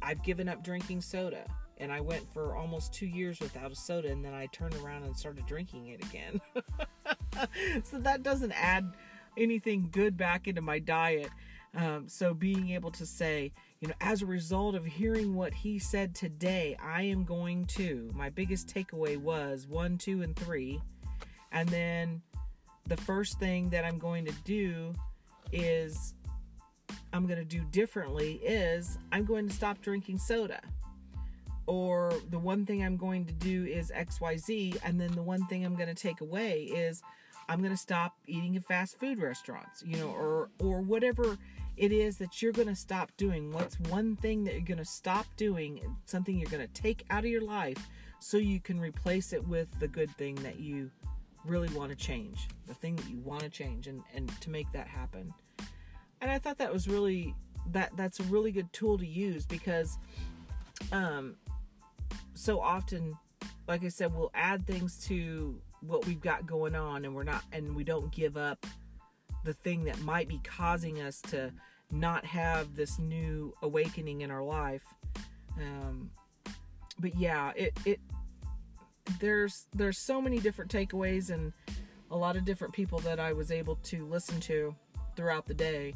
I've 0.00 0.22
given 0.22 0.48
up 0.48 0.62
drinking 0.62 1.00
soda 1.00 1.44
and 1.78 1.92
I 1.92 2.00
went 2.00 2.32
for 2.32 2.56
almost 2.56 2.92
two 2.92 3.06
years 3.06 3.40
without 3.40 3.70
a 3.72 3.74
soda 3.74 4.10
and 4.10 4.24
then 4.24 4.34
I 4.34 4.46
turned 4.46 4.74
around 4.76 5.04
and 5.04 5.16
started 5.16 5.46
drinking 5.46 5.88
it 5.88 6.04
again. 6.04 6.40
so 7.84 7.98
that 7.98 8.22
doesn't 8.22 8.52
add 8.52 8.94
anything 9.36 9.88
good 9.90 10.16
back 10.16 10.48
into 10.48 10.60
my 10.60 10.78
diet. 10.78 11.30
Um, 11.74 12.08
so 12.08 12.34
being 12.34 12.70
able 12.70 12.90
to 12.92 13.06
say, 13.06 13.52
you 13.80 13.88
know, 13.88 13.94
as 14.00 14.22
a 14.22 14.26
result 14.26 14.74
of 14.74 14.84
hearing 14.84 15.34
what 15.34 15.54
he 15.54 15.78
said 15.78 16.14
today, 16.14 16.76
I 16.82 17.02
am 17.02 17.24
going 17.24 17.66
to, 17.66 18.10
my 18.12 18.28
biggest 18.28 18.66
takeaway 18.66 19.16
was 19.16 19.68
one, 19.68 19.98
two, 19.98 20.22
and 20.22 20.34
three. 20.34 20.80
And 21.52 21.68
then 21.68 22.22
the 22.86 22.96
first 22.96 23.38
thing 23.38 23.70
that 23.70 23.84
I'm 23.84 23.98
going 23.98 24.24
to 24.24 24.32
do 24.44 24.94
is 25.52 26.14
I'm 27.12 27.26
going 27.26 27.38
to 27.38 27.44
do 27.44 27.64
differently 27.70 28.40
is 28.42 28.98
I'm 29.12 29.24
going 29.24 29.48
to 29.48 29.54
stop 29.54 29.80
drinking 29.80 30.18
soda. 30.18 30.60
Or 31.66 32.12
the 32.30 32.38
one 32.38 32.66
thing 32.66 32.82
I'm 32.82 32.96
going 32.96 33.26
to 33.26 33.32
do 33.32 33.64
is 33.66 33.92
XYZ. 33.92 34.78
And 34.82 35.00
then 35.00 35.12
the 35.12 35.22
one 35.22 35.46
thing 35.46 35.64
I'm 35.64 35.76
going 35.76 35.88
to 35.88 35.94
take 35.94 36.20
away 36.20 36.62
is 36.62 37.02
I'm 37.48 37.60
going 37.60 37.72
to 37.72 37.78
stop 37.78 38.16
eating 38.26 38.56
at 38.56 38.64
fast 38.64 38.98
food 38.98 39.20
restaurants, 39.20 39.84
you 39.86 39.98
know, 39.98 40.08
or, 40.08 40.50
or 40.58 40.80
whatever 40.80 41.38
it 41.78 41.92
is 41.92 42.18
that 42.18 42.42
you're 42.42 42.52
going 42.52 42.68
to 42.68 42.74
stop 42.74 43.12
doing. 43.16 43.52
What's 43.52 43.78
one 43.80 44.16
thing 44.16 44.44
that 44.44 44.54
you're 44.54 44.62
going 44.62 44.78
to 44.78 44.84
stop 44.84 45.26
doing, 45.36 45.96
something 46.04 46.36
you're 46.38 46.50
going 46.50 46.66
to 46.66 46.72
take 46.72 47.04
out 47.10 47.24
of 47.24 47.30
your 47.30 47.42
life 47.42 47.86
so 48.18 48.36
you 48.36 48.60
can 48.60 48.80
replace 48.80 49.32
it 49.32 49.46
with 49.46 49.68
the 49.78 49.88
good 49.88 50.10
thing 50.16 50.34
that 50.36 50.58
you 50.58 50.90
really 51.44 51.68
want 51.68 51.90
to 51.90 51.96
change, 51.96 52.48
the 52.66 52.74
thing 52.74 52.96
that 52.96 53.08
you 53.08 53.18
want 53.18 53.42
to 53.42 53.48
change, 53.48 53.86
and, 53.86 54.02
and 54.14 54.28
to 54.40 54.50
make 54.50 54.70
that 54.72 54.88
happen. 54.88 55.32
And 56.20 56.30
I 56.30 56.38
thought 56.38 56.58
that 56.58 56.72
was 56.72 56.88
really 56.88 57.34
that 57.72 57.90
that's 57.96 58.18
a 58.18 58.22
really 58.24 58.50
good 58.50 58.72
tool 58.72 58.96
to 58.96 59.06
use 59.06 59.44
because 59.44 59.98
um 60.90 61.36
so 62.32 62.60
often 62.60 63.14
like 63.66 63.84
I 63.84 63.88
said 63.88 64.14
we'll 64.14 64.30
add 64.32 64.66
things 64.66 65.04
to 65.08 65.60
what 65.80 66.06
we've 66.06 66.20
got 66.20 66.46
going 66.46 66.74
on 66.74 67.04
and 67.04 67.14
we're 67.14 67.24
not 67.24 67.42
and 67.52 67.74
we 67.76 67.84
don't 67.84 68.10
give 68.10 68.36
up 68.38 68.66
the 69.48 69.54
thing 69.54 69.84
that 69.84 69.98
might 70.02 70.28
be 70.28 70.38
causing 70.44 71.00
us 71.00 71.22
to 71.22 71.50
not 71.90 72.22
have 72.22 72.76
this 72.76 72.98
new 72.98 73.54
awakening 73.62 74.20
in 74.20 74.30
our 74.30 74.42
life. 74.42 74.84
Um 75.56 76.10
but 76.98 77.16
yeah 77.16 77.52
it 77.56 77.72
it 77.86 77.98
there's 79.20 79.66
there's 79.74 79.96
so 79.96 80.20
many 80.20 80.38
different 80.38 80.70
takeaways 80.70 81.30
and 81.30 81.54
a 82.10 82.16
lot 82.16 82.36
of 82.36 82.44
different 82.44 82.74
people 82.74 82.98
that 82.98 83.18
I 83.18 83.32
was 83.32 83.50
able 83.50 83.76
to 83.84 84.04
listen 84.04 84.38
to 84.40 84.74
throughout 85.16 85.46
the 85.46 85.54
day 85.54 85.94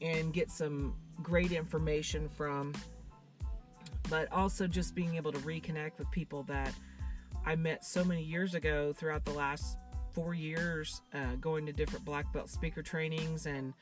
and 0.00 0.32
get 0.32 0.50
some 0.50 0.94
great 1.22 1.52
information 1.52 2.26
from. 2.26 2.72
But 4.08 4.32
also 4.32 4.66
just 4.66 4.94
being 4.94 5.16
able 5.16 5.32
to 5.32 5.38
reconnect 5.40 5.98
with 5.98 6.10
people 6.10 6.42
that 6.44 6.72
I 7.44 7.54
met 7.54 7.84
so 7.84 8.02
many 8.02 8.22
years 8.22 8.54
ago 8.54 8.94
throughout 8.94 9.26
the 9.26 9.32
last 9.32 9.76
four 10.14 10.34
years, 10.34 11.02
uh, 11.14 11.36
going 11.40 11.66
to 11.66 11.72
different 11.72 12.04
black 12.04 12.32
belt 12.32 12.50
speaker 12.50 12.82
trainings 12.82 13.46
and 13.46 13.74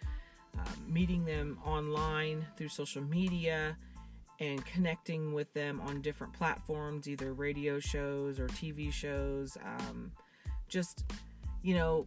uh, 0.59 0.65
meeting 0.89 1.25
them 1.25 1.59
online 1.65 2.45
through 2.57 2.69
social 2.69 3.03
media 3.03 3.77
and 4.41 4.65
connecting 4.65 5.33
with 5.35 5.53
them 5.53 5.81
on 5.83 6.01
different 6.01 6.33
platforms, 6.33 7.09
either 7.09 7.33
radio 7.33 7.79
shows 7.79 8.41
or 8.41 8.49
TV 8.49 8.93
shows. 8.93 9.57
Um, 9.65 10.13
just, 10.69 11.05
you 11.63 11.75
know, 11.75 12.07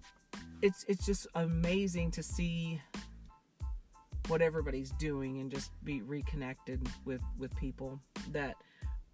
it's 0.62 0.84
it's 0.88 1.06
just 1.06 1.28
amazing 1.36 2.12
to 2.12 2.24
see 2.24 2.82
what 4.28 4.42
everybody's 4.42 4.92
doing 4.92 5.40
and 5.40 5.52
just 5.52 5.72
be 5.84 6.02
reconnected 6.02 6.88
with 7.06 7.22
with 7.38 7.56
people 7.58 8.00
that 8.32 8.56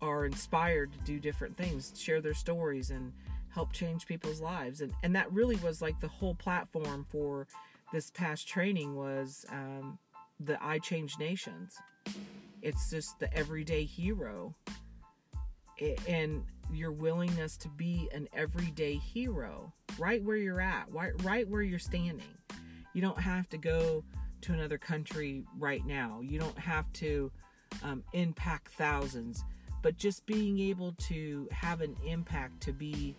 are 0.02 0.26
inspired 0.26 0.94
to 0.94 1.00
do 1.00 1.20
different 1.20 1.58
things, 1.58 1.94
share 2.00 2.22
their 2.22 2.34
stories 2.34 2.90
and 2.90 3.12
help 3.54 3.74
change 3.74 4.06
people's 4.06 4.42
lives. 4.42 4.82
And 4.82 4.94
and 5.04 5.16
that 5.16 5.32
really 5.32 5.58
was 5.58 5.82
like 5.82 6.00
the 6.00 6.08
whole 6.08 6.36
platform 6.36 7.06
for 7.10 7.48
this 7.92 8.12
past 8.12 8.48
training 8.48 8.96
was 8.96 9.46
um, 9.50 9.98
the 10.40 10.64
I 10.64 10.80
Change 10.80 11.18
Nations 11.20 11.78
it's 12.62 12.90
just 12.90 13.20
the 13.20 13.34
everyday 13.34 13.86
hero. 13.86 14.54
And 16.08 16.44
your 16.72 16.92
willingness 16.92 17.56
to 17.58 17.70
be 17.70 18.10
an 18.14 18.28
everyday 18.34 18.96
hero 18.96 19.72
right 19.98 20.22
where 20.22 20.36
you're 20.36 20.60
at, 20.60 20.86
right, 20.92 21.14
right 21.24 21.48
where 21.48 21.62
you're 21.62 21.80
standing. 21.80 22.28
You 22.94 23.02
don't 23.02 23.20
have 23.20 23.48
to 23.50 23.58
go 23.58 24.04
to 24.42 24.54
another 24.54 24.78
country 24.78 25.44
right 25.58 25.86
now. 25.86 26.20
You 26.22 26.40
don't 26.40 26.60
have 26.60 26.92
to 26.94 27.32
um, 27.82 28.04
impact 28.12 28.70
thousands, 28.74 29.46
but 29.82 29.96
just 29.96 30.26
being 30.26 30.60
able 30.60 30.94
to 31.08 31.48
have 31.52 31.80
an 31.80 31.96
impact 32.06 32.62
to 32.62 32.74
be 32.74 33.16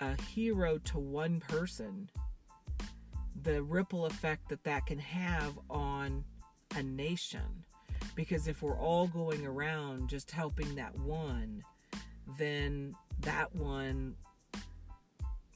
a 0.00 0.20
hero 0.22 0.78
to 0.78 0.98
one 0.98 1.40
person, 1.40 2.08
the 3.42 3.62
ripple 3.62 4.06
effect 4.06 4.48
that 4.48 4.64
that 4.64 4.86
can 4.86 4.98
have 4.98 5.58
on 5.70 6.24
a 6.76 6.82
nation 6.82 7.64
because 8.14 8.48
if 8.48 8.62
we're 8.62 8.78
all 8.78 9.06
going 9.08 9.46
around 9.46 10.08
just 10.08 10.30
helping 10.30 10.74
that 10.76 10.96
one, 10.98 11.62
then 12.38 12.94
that 13.20 13.54
one 13.54 14.14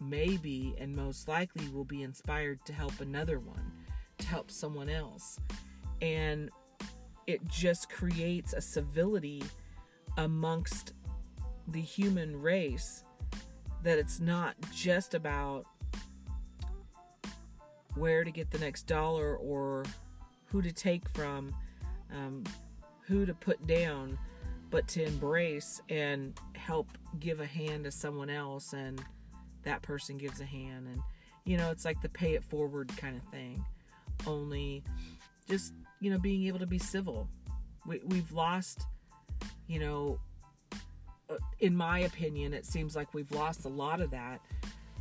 maybe 0.01 0.75
and 0.79 0.95
most 0.95 1.29
likely 1.29 1.69
will 1.69 1.85
be 1.85 2.03
inspired 2.03 2.65
to 2.65 2.73
help 2.73 3.01
another 3.01 3.39
one, 3.39 3.73
to 4.19 4.27
help 4.27 4.51
someone 4.51 4.89
else. 4.89 5.39
And 6.01 6.51
it 7.27 7.47
just 7.47 7.91
creates 7.91 8.53
a 8.53 8.61
civility 8.61 9.43
amongst 10.17 10.95
the 11.69 11.81
human 11.81 12.41
race 12.41 13.05
that 13.83 13.99
it's 13.99 14.21
not 14.21 14.55
just 14.73 15.15
about 15.15 15.67
where 17.95 18.25
to 18.25 18.31
get 18.31 18.51
the 18.51 18.59
next 18.59 18.87
dollar 18.87 19.37
or 19.37 19.85
who 20.47 20.63
to 20.63 20.73
take 20.73 21.09
from 21.11 21.55
um, 22.13 22.45
who 23.07 23.27
to 23.27 23.35
put 23.35 23.67
down, 23.67 24.19
but 24.71 24.87
to 24.89 25.05
embrace 25.05 25.81
and 25.89 26.39
help 26.55 26.89
give 27.21 27.41
a 27.41 27.47
hand 27.47 27.85
to 27.85 27.91
someone 27.91 28.31
else, 28.31 28.73
and 28.73 29.03
that 29.63 29.83
person 29.83 30.19
gives 30.19 30.41
a 30.41 30.45
hand. 30.45 30.87
And, 30.87 31.01
you 31.45 31.57
know, 31.57 31.71
it's 31.71 31.85
like 31.85 32.01
the 32.03 32.09
pay 32.09 32.35
it 32.35 32.45
forward 32.45 32.91
kind 32.97 33.17
of 33.17 33.23
thing. 33.25 33.65
Only 34.27 34.83
just, 35.49 35.73
you 36.01 36.11
know, 36.11 36.19
being 36.19 36.47
able 36.47 36.59
to 36.59 36.67
be 36.67 36.79
civil. 36.79 37.29
We, 37.87 38.01
we've 38.07 38.31
lost, 38.33 38.83
you 39.67 39.79
know, 39.81 40.19
in 41.61 41.77
my 41.77 42.01
opinion, 42.01 42.55
it 42.55 42.67
seems 42.67 42.97
like 42.97 43.15
we've 43.15 43.31
lost 43.33 43.65
a 43.65 43.69
lot 43.69 44.01
of 44.01 44.11
that 44.11 44.41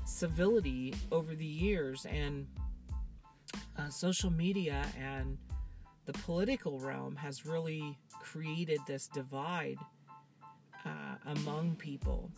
civility 0.06 0.94
over 1.12 1.36
the 1.36 1.46
years 1.46 2.06
and 2.06 2.48
uh, 3.78 3.90
social 3.90 4.32
media 4.32 4.86
and 5.00 5.38
the 6.06 6.14
political 6.14 6.80
realm 6.80 7.16
has 7.16 7.46
really 7.46 7.98
created 8.10 8.80
this 8.88 9.08
divide 9.08 9.78
uh, 10.86 11.16
among 11.26 11.76
people, 11.76 12.32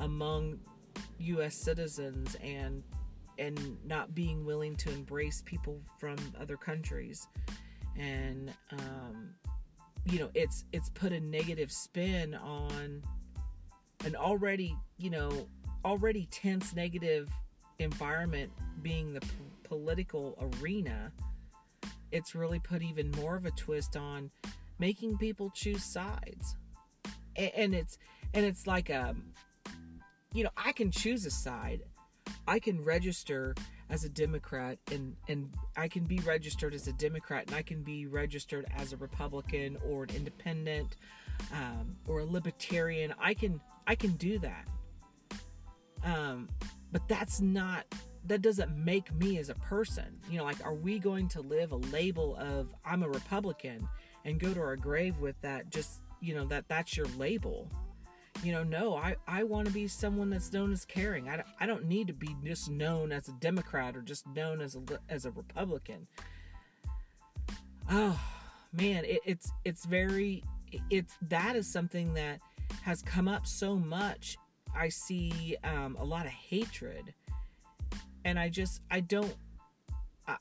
among 0.00 0.58
U.S. 1.18 1.54
citizens, 1.54 2.36
and 2.42 2.82
and 3.38 3.76
not 3.84 4.14
being 4.14 4.44
willing 4.44 4.74
to 4.76 4.90
embrace 4.90 5.42
people 5.44 5.80
from 5.98 6.16
other 6.40 6.56
countries, 6.56 7.28
and 7.96 8.52
um, 8.72 9.30
you 10.04 10.18
know 10.18 10.30
it's 10.34 10.64
it's 10.72 10.90
put 10.90 11.12
a 11.12 11.20
negative 11.20 11.70
spin 11.70 12.34
on 12.34 13.02
an 14.04 14.14
already 14.16 14.76
you 14.98 15.10
know 15.10 15.46
already 15.84 16.26
tense 16.30 16.74
negative 16.74 17.28
environment 17.78 18.50
being 18.82 19.12
the 19.12 19.20
p- 19.20 19.28
political 19.64 20.36
arena 20.60 21.12
it's 22.12 22.34
really 22.34 22.58
put 22.58 22.82
even 22.82 23.10
more 23.12 23.36
of 23.36 23.44
a 23.44 23.50
twist 23.52 23.96
on 23.96 24.30
making 24.78 25.18
people 25.18 25.50
choose 25.50 25.84
sides. 25.84 26.56
And, 27.36 27.50
and 27.54 27.74
it's 27.74 27.98
and 28.34 28.44
it's 28.44 28.66
like 28.66 28.90
um 28.90 29.22
you 30.32 30.44
know 30.44 30.50
i 30.56 30.72
can 30.72 30.90
choose 30.90 31.26
a 31.26 31.30
side. 31.30 31.82
I 32.48 32.58
can 32.58 32.82
register 32.84 33.54
as 33.88 34.04
a 34.04 34.08
democrat 34.08 34.78
and 34.90 35.14
and 35.28 35.48
i 35.76 35.86
can 35.86 36.02
be 36.04 36.18
registered 36.20 36.74
as 36.74 36.88
a 36.88 36.92
democrat 36.94 37.44
and 37.46 37.54
i 37.54 37.62
can 37.62 37.84
be 37.84 38.06
registered 38.06 38.66
as 38.76 38.92
a 38.92 38.96
republican 38.96 39.76
or 39.88 40.02
an 40.02 40.10
independent 40.16 40.96
um, 41.52 41.96
or 42.06 42.20
a 42.20 42.24
libertarian. 42.24 43.14
I 43.18 43.34
can 43.34 43.60
i 43.86 43.94
can 43.94 44.12
do 44.12 44.38
that 44.38 44.66
um, 46.04 46.48
but 46.92 47.06
that's 47.08 47.40
not 47.40 47.84
that 48.26 48.42
doesn't 48.42 48.76
make 48.76 49.12
me 49.14 49.38
as 49.38 49.50
a 49.50 49.54
person. 49.54 50.18
You 50.30 50.38
know, 50.38 50.44
like 50.44 50.64
are 50.64 50.74
we 50.74 50.98
going 50.98 51.28
to 51.28 51.40
live 51.40 51.72
a 51.72 51.76
label 51.76 52.36
of 52.36 52.74
I'm 52.84 53.02
a 53.02 53.08
Republican 53.08 53.88
and 54.24 54.40
go 54.40 54.52
to 54.52 54.60
our 54.60 54.76
grave 54.76 55.18
with 55.18 55.40
that 55.42 55.70
just, 55.70 56.00
you 56.20 56.34
know, 56.34 56.44
that 56.46 56.68
that's 56.68 56.96
your 56.96 57.06
label. 57.16 57.70
You 58.42 58.52
know, 58.52 58.64
no, 58.64 58.96
I, 58.96 59.16
I 59.26 59.44
want 59.44 59.66
to 59.68 59.72
be 59.72 59.88
someone 59.88 60.28
that's 60.28 60.52
known 60.52 60.72
as 60.72 60.84
caring. 60.84 61.28
I, 61.28 61.42
I 61.58 61.66
don't 61.66 61.86
need 61.86 62.08
to 62.08 62.12
be 62.12 62.36
just 62.44 62.68
known 62.68 63.10
as 63.10 63.28
a 63.28 63.32
Democrat 63.32 63.96
or 63.96 64.02
just 64.02 64.26
known 64.26 64.60
as 64.60 64.76
a, 64.76 64.80
as 65.08 65.24
a 65.24 65.30
Republican. 65.30 66.06
Oh, 67.90 68.20
man, 68.72 69.04
it, 69.04 69.20
it's, 69.24 69.50
it's 69.64 69.86
very, 69.86 70.44
it's, 70.90 71.16
that 71.22 71.56
is 71.56 71.66
something 71.66 72.12
that 72.14 72.40
has 72.82 73.02
come 73.02 73.28
up 73.28 73.46
so 73.46 73.76
much 73.76 74.36
I 74.76 74.88
see 74.90 75.56
um, 75.64 75.96
a 75.98 76.04
lot 76.04 76.26
of 76.26 76.32
hatred, 76.32 77.14
and 78.24 78.38
I 78.38 78.48
just 78.48 78.82
I 78.90 79.00
don't 79.00 79.34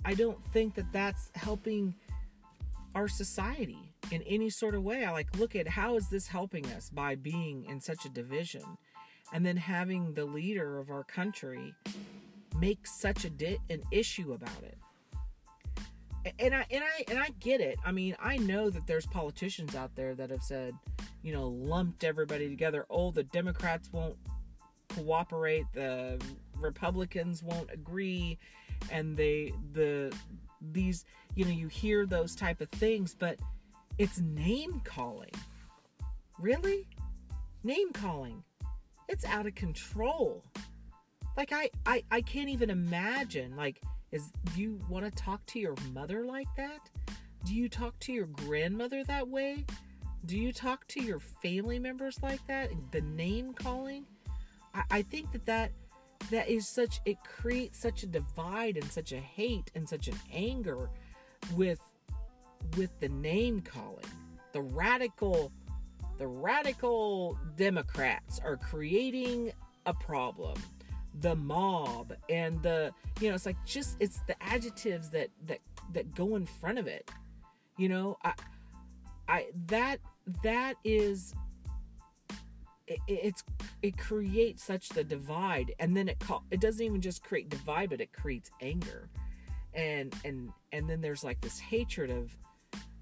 I 0.04 0.14
don't 0.14 0.44
think 0.52 0.76
that 0.76 0.92
that's 0.92 1.32
helping 1.36 1.96
our 2.96 3.08
society 3.08 3.94
in 4.12 4.22
any 4.24 4.50
sort 4.50 4.76
of 4.76 4.84
way. 4.84 5.06
I 5.06 5.12
like 5.12 5.38
look 5.38 5.56
at 5.56 5.68
how 5.68 5.96
is 5.96 6.10
this 6.10 6.28
helping 6.28 6.66
us 6.68 6.90
by 6.90 7.16
being 7.16 7.66
in 7.66 7.80
such 7.80 8.06
a 8.06 8.10
division, 8.10 8.64
and 9.32 9.46
then 9.46 9.58
having 9.58 10.14
the 10.14 10.26
leader 10.26 10.80
of 10.80 10.90
our 10.90 11.04
country 11.04 11.74
make 12.60 12.86
such 12.86 13.24
a 13.26 13.30
di- 13.30 13.60
an 13.70 13.84
issue 13.92 14.34
about 14.34 14.64
it. 14.64 14.78
And 16.40 16.56
I 16.56 16.66
and 16.72 16.84
I 16.84 17.04
and 17.10 17.20
I 17.20 17.30
get 17.40 17.62
it. 17.62 17.78
I 17.86 17.92
mean, 17.92 18.16
I 18.20 18.38
know 18.38 18.70
that 18.70 18.88
there's 18.88 19.06
politicians 19.06 19.76
out 19.76 19.96
there 19.96 20.16
that 20.16 20.32
have 20.32 20.42
said 20.42 20.74
you 21.26 21.34
know, 21.34 21.48
lumped 21.48 22.04
everybody 22.04 22.48
together. 22.48 22.86
Oh, 22.88 23.10
the 23.10 23.24
Democrats 23.24 23.92
won't 23.92 24.16
cooperate, 24.90 25.66
the 25.74 26.22
Republicans 26.60 27.42
won't 27.42 27.72
agree, 27.72 28.38
and 28.92 29.18
they 29.18 29.52
the 29.74 30.16
these 30.62 31.04
you 31.34 31.44
know 31.44 31.52
you 31.52 31.68
hear 31.68 32.06
those 32.06 32.36
type 32.36 32.62
of 32.62 32.70
things, 32.70 33.16
but 33.18 33.40
it's 33.98 34.20
name 34.20 34.82
calling. 34.86 35.32
Really? 36.40 36.88
Name 37.64 37.92
calling. 37.92 38.44
It's 39.10 39.26
out 39.26 39.48
of 39.48 39.56
control. 39.56 40.44
Like 41.36 41.52
I 41.52 41.72
I 41.88 42.04
I 42.12 42.22
can't 42.22 42.50
even 42.50 42.70
imagine 42.70 43.56
like 43.56 43.82
is 44.12 44.32
do 44.54 44.62
you 44.62 44.80
want 44.90 45.06
to 45.06 45.12
talk 45.12 45.46
to 45.48 45.60
your 45.60 45.76
mother 45.94 46.26
like 46.26 46.48
that? 46.58 46.90
Do 47.46 47.54
you 47.54 47.70
talk 47.70 47.98
to 48.00 48.12
your 48.12 48.26
grandmother 48.26 49.04
that 49.04 49.28
way? 49.28 49.66
Do 50.26 50.38
you 50.38 50.52
talk 50.52 50.88
to 50.90 51.04
your 51.04 51.20
family 51.20 51.78
members 51.80 52.18
like 52.24 52.46
that? 52.48 52.72
The 52.92 53.02
name 53.02 53.54
calling? 53.54 54.06
I, 54.74 54.84
I 54.90 55.02
think 55.04 55.32
that 55.32 55.46
that 55.46 55.72
that 56.32 56.50
is 56.50 56.68
such 56.68 57.02
it 57.06 57.18
creates 57.24 57.80
such 57.80 58.04
a 58.04 58.08
divide 58.08 58.78
and 58.78 58.92
such 58.92 59.12
a 59.12 59.20
hate 59.20 59.72
and 59.76 59.88
such 59.88 60.08
an 60.08 60.18
anger 60.34 60.90
with 61.56 61.80
with 62.78 62.98
the 63.00 63.10
name 63.10 63.62
calling. 63.62 64.06
The 64.54 64.62
radical 64.62 65.52
the 66.18 66.28
radical 66.28 67.38
Democrats 67.58 68.40
are 68.40 68.58
creating 68.58 69.52
a 69.86 69.94
problem. 69.94 70.56
The 71.22 71.36
mob 71.36 72.14
and 72.30 72.62
the 72.62 72.92
you 73.20 73.30
know, 73.30 73.36
it's 73.36 73.46
like 73.46 73.64
just 73.66 73.98
it's 74.00 74.20
the 74.28 74.42
adjectives 74.44 75.10
that 75.12 75.30
that 75.46 75.60
that 75.94 76.14
go 76.16 76.36
in 76.36 76.46
front 76.46 76.80
of 76.80 76.88
it. 76.88 77.10
You 77.78 77.90
know, 77.90 78.18
I 78.24 78.34
I 79.28 79.48
that 79.68 80.00
that 80.44 80.76
is 80.84 81.34
it, 82.88 83.00
it's 83.08 83.44
it 83.82 83.98
creates 83.98 84.64
such 84.64 84.90
the 84.90 85.04
divide 85.04 85.74
and 85.80 85.96
then 85.96 86.08
it 86.10 86.20
call, 86.20 86.44
it 86.52 86.60
doesn't 86.60 86.84
even 86.84 87.02
just 87.02 87.24
create 87.24 87.50
divide 87.50 87.90
but 87.90 88.02
it 88.02 88.14
creates 88.14 88.52
anger 88.62 89.10
and 89.74 90.16
and 90.24 90.52
and 90.72 90.90
then 90.90 91.02
there's 91.02 91.24
like 91.24 91.42
this 91.42 91.60
hatred 91.60 92.10
of 92.10 92.36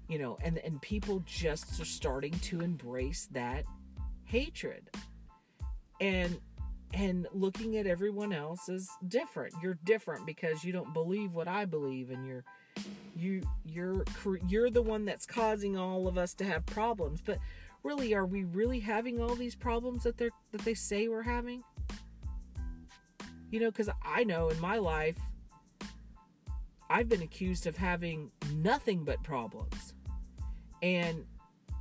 you 0.08 0.18
know 0.18 0.38
and 0.42 0.58
and 0.58 0.80
people 0.82 1.22
just 1.26 1.80
are 1.80 1.84
starting 1.84 2.32
to 2.40 2.60
embrace 2.60 3.28
that 3.32 3.64
hatred 4.24 4.90
and 6.00 6.38
and 6.92 7.26
looking 7.32 7.76
at 7.76 7.86
everyone 7.86 8.32
else 8.32 8.68
is 8.68 8.88
different. 9.08 9.54
You're 9.62 9.78
different 9.84 10.26
because 10.26 10.64
you 10.64 10.72
don't 10.72 10.92
believe 10.92 11.32
what 11.32 11.48
i 11.48 11.64
believe 11.64 12.10
and 12.10 12.26
you're 12.26 12.44
you 13.16 13.42
you're 13.64 14.04
you're 14.48 14.70
the 14.70 14.82
one 14.82 15.04
that's 15.04 15.26
causing 15.26 15.76
all 15.76 16.08
of 16.08 16.18
us 16.18 16.34
to 16.34 16.44
have 16.44 16.64
problems. 16.66 17.20
But 17.24 17.38
really 17.82 18.14
are 18.14 18.26
we 18.26 18.44
really 18.44 18.80
having 18.80 19.20
all 19.20 19.34
these 19.34 19.54
problems 19.54 20.04
that 20.04 20.16
they're 20.16 20.30
that 20.52 20.62
they 20.62 20.74
say 20.74 21.08
we're 21.08 21.22
having? 21.22 21.62
You 23.50 23.60
know 23.60 23.70
because 23.70 23.88
i 24.02 24.24
know 24.24 24.48
in 24.48 24.58
my 24.58 24.78
life 24.78 25.16
i've 26.90 27.08
been 27.08 27.22
accused 27.22 27.68
of 27.68 27.76
having 27.76 28.30
nothing 28.52 29.04
but 29.04 29.22
problems. 29.22 29.94
And 30.82 31.24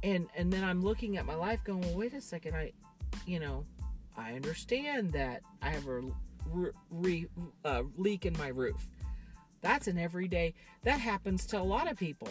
and 0.04 0.28
and 0.36 0.52
then 0.52 0.63
i'm 0.63 0.82
looking 0.82 1.18
at 1.18 1.26
my 1.26 1.36
life 1.36 1.63
going 1.63 1.82
well 1.82 1.96
wait 1.96 2.13
a 2.13 2.22
second 2.22 2.56
i 2.56 2.72
you 3.26 3.39
know 3.39 3.66
i 4.17 4.34
understand 4.34 5.12
that 5.12 5.41
i 5.62 5.69
have 5.69 5.88
a 5.88 6.02
re, 6.49 6.69
re, 6.91 7.28
uh, 7.65 7.84
leak 7.97 8.26
in 8.26 8.38
my 8.38 8.49
roof 8.49 8.88
that's 9.63 9.88
an 9.88 9.97
everyday, 9.97 10.54
that 10.84 10.99
happens 10.99 11.45
to 11.47 11.60
a 11.60 11.63
lot 11.63 11.89
of 11.89 11.97
people. 11.97 12.30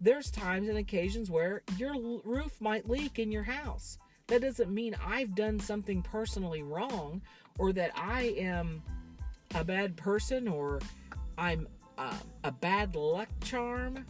There's 0.00 0.30
times 0.30 0.68
and 0.68 0.76
occasions 0.76 1.30
where 1.30 1.62
your 1.78 1.94
roof 2.22 2.60
might 2.60 2.88
leak 2.88 3.18
in 3.18 3.32
your 3.32 3.42
house. 3.42 3.98
That 4.26 4.42
doesn't 4.42 4.72
mean 4.72 4.94
I've 5.04 5.34
done 5.34 5.58
something 5.58 6.02
personally 6.02 6.62
wrong 6.62 7.22
or 7.58 7.72
that 7.72 7.92
I 7.96 8.34
am 8.36 8.82
a 9.54 9.64
bad 9.64 9.96
person 9.96 10.46
or 10.46 10.80
I'm 11.38 11.66
uh, 11.96 12.16
a 12.44 12.52
bad 12.52 12.94
luck 12.94 13.28
charm 13.42 14.04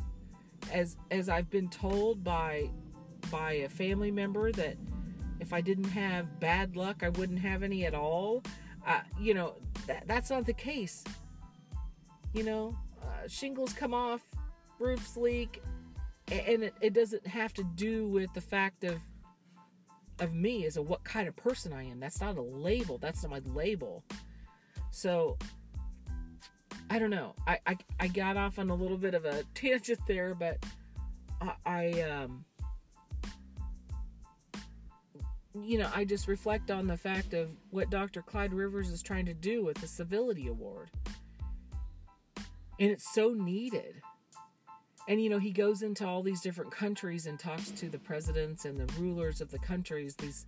as 0.73 0.97
as 1.11 1.29
I've 1.29 1.51
been 1.51 1.69
told 1.69 2.25
by 2.25 2.71
by 3.31 3.53
a 3.53 3.69
family 3.69 4.11
member 4.11 4.51
that 4.53 4.77
if 5.45 5.53
I 5.53 5.61
didn't 5.61 5.85
have 5.85 6.41
bad 6.41 6.77
luck 6.77 7.03
I 7.03 7.11
wouldn't 7.11 7.41
have 7.41 7.63
any 7.63 7.85
at 7.87 7.95
all 7.95 8.43
uh, 8.87 9.01
you 9.21 9.35
know 9.35 9.55
that, 9.87 10.05
that's 10.07 10.31
not 10.31 10.45
the 10.45 10.53
case 10.53 11.05
you 12.35 12.43
know, 12.43 12.77
uh, 13.01 13.29
shingles 13.29 13.73
come 13.73 13.95
off, 13.95 14.21
roofs 14.79 15.17
leak, 15.17 15.63
and 16.31 16.65
it, 16.65 16.75
it 16.81 16.93
doesn't 16.93 17.27
have 17.27 17.55
to 17.55 17.65
do 17.77 18.09
with 18.09 18.33
the 18.35 18.41
fact 18.41 18.85
of 18.85 19.01
of 20.21 20.33
me 20.33 20.65
as 20.65 20.77
a 20.77 20.83
what 20.83 21.03
kind 21.03 21.27
of 21.27 21.35
person 21.35 21.73
I 21.73 21.85
am. 21.85 21.99
That's 21.99 22.21
not 22.21 22.37
a 22.37 22.43
label. 22.43 22.99
That's 22.99 23.23
not 23.23 23.33
my 23.33 23.41
label. 23.53 24.05
So 24.91 25.39
I 26.89 27.01
don't 27.01 27.11
know. 27.11 27.35
I, 27.49 27.59
I, 27.67 27.77
I 27.99 28.09
got 28.09 28.37
off 28.37 28.61
on 28.61 28.71
a 28.71 28.75
little 28.75 28.97
bit 28.97 29.15
of 29.15 29.25
a 29.25 29.43
tangent 29.55 30.01
there, 30.07 30.35
but 30.35 30.65
I, 31.41 31.53
I 31.67 32.01
um 32.03 32.45
you 35.63 35.79
know, 35.79 35.91
I 35.95 36.05
just 36.05 36.29
reflect 36.29 36.71
on 36.71 36.87
the 36.87 36.97
fact 36.97 37.35
of 37.35 37.51
what 37.71 37.91
Dr. 37.91 38.23
Clyde 38.23 38.53
Rivers 38.53 38.91
is 38.91 39.03
trying 39.03 39.27
to 39.27 39.35
do 39.35 39.65
with 39.65 39.79
the 39.81 39.87
Civility 39.87 40.49
Award 40.49 40.91
and 42.81 42.91
it's 42.91 43.13
so 43.15 43.31
needed. 43.35 43.95
And 45.09 45.23
you 45.23 45.29
know, 45.29 45.39
he 45.39 45.51
goes 45.51 45.83
into 45.83 46.07
all 46.07 46.23
these 46.23 46.41
different 46.41 46.73
countries 46.73 47.27
and 47.27 47.39
talks 47.39 47.71
to 47.73 47.89
the 47.89 47.99
presidents 47.99 48.65
and 48.65 48.77
the 48.77 48.93
rulers 49.01 49.41
of 49.41 49.51
the 49.51 49.59
countries, 49.59 50.17
these 50.17 50.47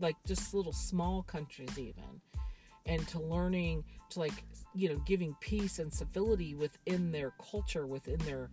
like 0.00 0.16
just 0.26 0.54
little 0.54 0.72
small 0.72 1.22
countries, 1.22 1.78
even. 1.78 2.20
and 2.86 3.06
to 3.08 3.20
learning 3.20 3.84
to 4.10 4.18
like 4.20 4.44
you 4.74 4.88
know 4.88 4.96
giving 5.06 5.34
peace 5.40 5.78
and 5.78 5.92
civility 5.92 6.54
within 6.54 7.12
their 7.12 7.32
culture 7.50 7.86
within 7.86 8.18
their 8.20 8.50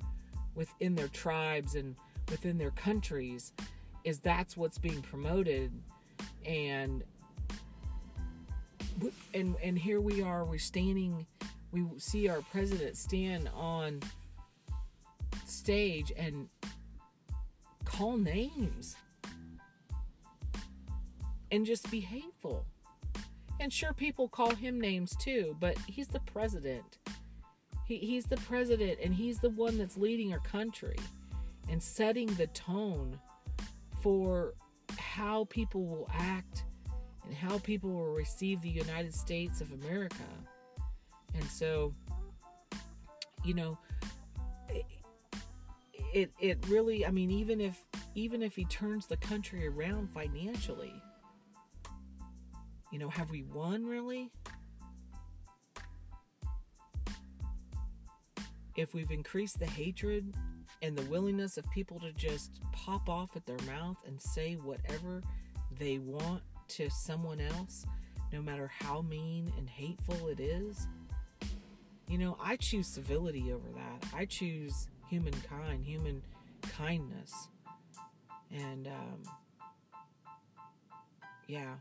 within 0.55 0.95
their 0.95 1.07
tribes 1.07 1.75
and 1.75 1.95
within 2.29 2.57
their 2.57 2.71
countries 2.71 3.53
is 4.09 4.19
that's 4.19 4.57
what's 4.57 4.79
being 4.79 5.01
promoted. 5.01 5.71
And 6.45 7.03
and 9.33 9.55
and 9.63 9.77
here 9.77 10.01
we 10.01 10.21
are 10.21 10.43
we're 10.43 10.57
standing 10.57 11.25
we 11.71 11.85
see 11.97 12.27
our 12.27 12.41
president 12.51 12.97
stand 12.97 13.49
on 13.55 14.01
stage 15.45 16.11
and 16.17 16.49
call 17.85 18.17
names 18.17 18.97
and 21.51 21.65
just 21.65 21.89
be 21.89 21.99
hateful. 21.99 22.65
And 23.61 23.71
sure 23.71 23.93
people 23.93 24.27
call 24.27 24.51
him 24.51 24.81
names 24.81 25.15
too 25.17 25.55
but 25.59 25.77
he's 25.87 26.07
the 26.07 26.21
president. 26.21 26.97
He, 27.85 27.97
he's 27.97 28.25
the 28.25 28.37
president 28.37 28.99
and 29.03 29.13
he's 29.13 29.39
the 29.39 29.51
one 29.51 29.77
that's 29.77 29.97
leading 29.97 30.33
our 30.33 30.39
country 30.39 30.97
and 31.69 31.81
setting 31.81 32.27
the 32.27 32.47
tone 32.47 33.19
for 34.01 34.53
how 34.97 35.45
people 35.49 35.85
will 35.85 36.09
act 36.13 36.63
and 37.25 37.33
how 37.33 37.59
people 37.59 37.89
will 37.91 38.13
receive 38.13 38.61
the 38.61 38.69
United 38.69 39.13
States 39.13 39.61
of 39.61 39.71
America. 39.73 40.23
And 41.35 41.43
so, 41.45 41.93
you 43.43 43.53
know, 43.53 43.77
it 46.13 46.31
it 46.39 46.57
really 46.67 47.05
I 47.05 47.11
mean 47.11 47.29
even 47.29 47.61
if 47.61 47.85
even 48.15 48.41
if 48.41 48.55
he 48.55 48.65
turns 48.65 49.05
the 49.05 49.17
country 49.17 49.67
around 49.67 50.09
financially, 50.11 50.93
you 52.91 52.97
know, 52.99 53.09
have 53.09 53.29
we 53.29 53.43
won 53.43 53.85
really? 53.85 54.31
if 58.79 58.93
we've 58.93 59.11
increased 59.11 59.59
the 59.59 59.65
hatred 59.65 60.33
and 60.81 60.97
the 60.97 61.03
willingness 61.03 61.57
of 61.57 61.69
people 61.71 61.99
to 61.99 62.11
just 62.13 62.61
pop 62.71 63.09
off 63.09 63.35
at 63.35 63.45
their 63.45 63.57
mouth 63.67 63.97
and 64.07 64.21
say 64.21 64.53
whatever 64.55 65.21
they 65.77 65.97
want 65.99 66.41
to 66.69 66.89
someone 66.89 67.41
else, 67.41 67.85
no 68.31 68.41
matter 68.41 68.71
how 68.79 69.01
mean 69.01 69.51
and 69.57 69.69
hateful 69.69 70.27
it 70.29 70.39
is, 70.39 70.87
you 72.07 72.17
know, 72.17 72.37
I 72.41 72.55
choose 72.55 72.87
civility 72.87 73.51
over 73.51 73.67
that. 73.75 74.09
I 74.15 74.25
choose 74.25 74.87
humankind, 75.09 75.85
human 75.85 76.21
kindness. 76.61 77.49
And, 78.51 78.87
um, 78.87 79.23
yeah. 81.47 81.75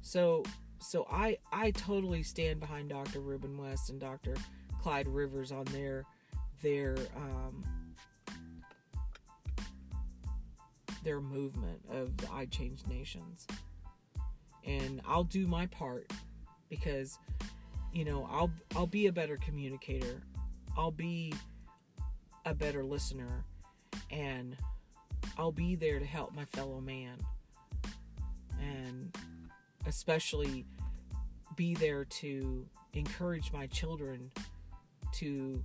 So, 0.00 0.42
so 0.78 1.06
I, 1.10 1.36
I 1.52 1.70
totally 1.72 2.22
stand 2.22 2.60
behind 2.60 2.88
Dr. 2.88 3.20
Ruben 3.20 3.58
West 3.58 3.90
and 3.90 4.00
Dr. 4.00 4.34
Clyde 4.80 5.08
Rivers 5.08 5.52
on 5.52 5.64
their 5.66 6.06
their 6.62 6.96
um, 7.16 7.64
their 11.04 11.20
movement 11.20 11.80
of 11.90 12.16
the 12.16 12.30
I 12.32 12.46
Change 12.46 12.86
Nations. 12.86 13.46
And 14.66 15.00
I'll 15.06 15.24
do 15.24 15.46
my 15.46 15.66
part 15.66 16.12
because 16.68 17.18
you 17.92 18.04
know, 18.04 18.28
I'll 18.30 18.50
I'll 18.76 18.86
be 18.86 19.06
a 19.06 19.12
better 19.12 19.36
communicator. 19.38 20.22
I'll 20.76 20.90
be 20.90 21.34
a 22.44 22.54
better 22.54 22.84
listener 22.84 23.44
and 24.10 24.56
I'll 25.36 25.52
be 25.52 25.74
there 25.74 25.98
to 25.98 26.04
help 26.04 26.34
my 26.34 26.44
fellow 26.44 26.80
man. 26.80 27.18
And 28.60 29.14
especially 29.86 30.64
be 31.56 31.74
there 31.74 32.04
to 32.04 32.66
encourage 32.92 33.52
my 33.52 33.66
children 33.66 34.30
to 35.14 35.62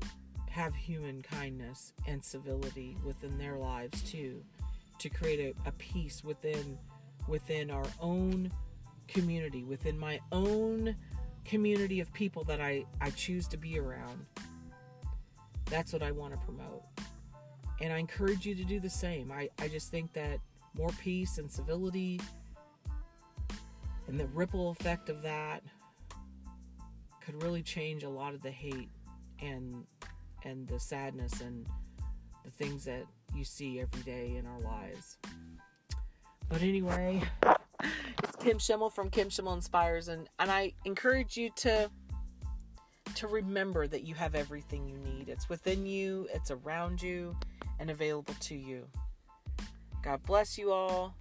have 0.54 0.76
human 0.76 1.22
kindness 1.24 1.94
and 2.08 2.24
civility 2.24 2.96
within 3.04 3.38
their 3.38 3.58
lives 3.58 4.02
too 4.04 4.42
to 5.00 5.10
create 5.10 5.40
a, 5.40 5.70
a 5.70 5.72
peace 5.74 6.24
within 6.24 6.78
within 7.28 7.72
our 7.72 7.86
own 8.00 8.52
community 9.08 9.64
within 9.64 9.98
my 9.98 10.20
own 10.32 10.96
community 11.46 12.00
of 12.00 12.12
people 12.14 12.44
that 12.46 12.62
I, 12.62 12.86
I 13.02 13.10
choose 13.12 13.48
to 13.50 13.58
be 13.58 13.80
around. 13.80 14.26
That's 15.70 15.94
what 15.94 16.04
I 16.04 16.12
want 16.12 16.34
to 16.34 16.40
promote. 16.40 16.84
And 17.82 17.92
I 17.92 17.98
encourage 17.98 18.46
you 18.46 18.56
to 18.56 18.64
do 18.64 18.80
the 18.80 18.90
same. 18.90 19.32
I, 19.32 19.50
I 19.60 19.68
just 19.68 19.92
think 19.92 20.14
that 20.14 20.40
more 20.74 20.90
peace 21.02 21.38
and 21.38 21.52
civility 21.52 22.20
and 24.08 24.20
the 24.20 24.28
ripple 24.28 24.70
effect 24.70 25.10
of 25.10 25.22
that 25.24 25.64
could 27.22 27.42
really 27.42 27.64
change 27.64 28.04
a 28.04 28.10
lot 28.10 28.34
of 28.34 28.42
the 28.42 28.52
hate 28.52 28.90
and 29.42 29.86
and 30.46 30.68
the 30.68 30.80
sadness 30.80 31.42
and 31.42 31.68
the 32.44 32.52
things 32.52 32.86
that 32.86 33.06
you 33.34 33.44
see 33.44 33.80
every 33.80 34.02
day 34.02 34.36
in 34.38 34.46
our 34.46 34.60
lives. 34.60 35.18
But 36.50 36.62
anyway, 36.62 37.22
it's 38.24 38.36
Kim 38.40 38.60
Schimmel 38.60 38.90
from 38.90 39.10
Kim 39.10 39.30
Schimmel 39.30 39.54
Inspires 39.54 40.08
and 40.08 40.30
and 40.40 40.52
I 40.52 40.74
encourage 40.86 41.38
you 41.38 41.50
to 41.58 41.90
to 43.16 43.28
remember 43.28 43.88
that 43.88 44.04
you 44.04 44.16
have 44.16 44.36
everything 44.36 44.88
you 44.88 44.98
need. 44.98 45.30
It's 45.30 45.50
within 45.50 45.86
you, 45.86 46.28
it's 46.34 46.52
around 46.52 47.02
you 47.02 47.36
and 47.80 47.90
available 47.90 48.36
to 48.42 48.56
you. 48.56 48.88
God 50.04 50.22
bless 50.24 50.58
you 50.58 50.72
all 50.72 51.16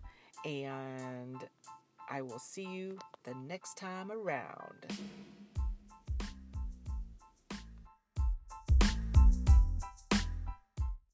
and 0.44 1.38
I 2.10 2.22
will 2.22 2.38
see 2.38 2.64
you 2.64 2.98
the 3.24 3.34
next 3.46 3.76
time 3.76 4.10
around. 4.10 4.86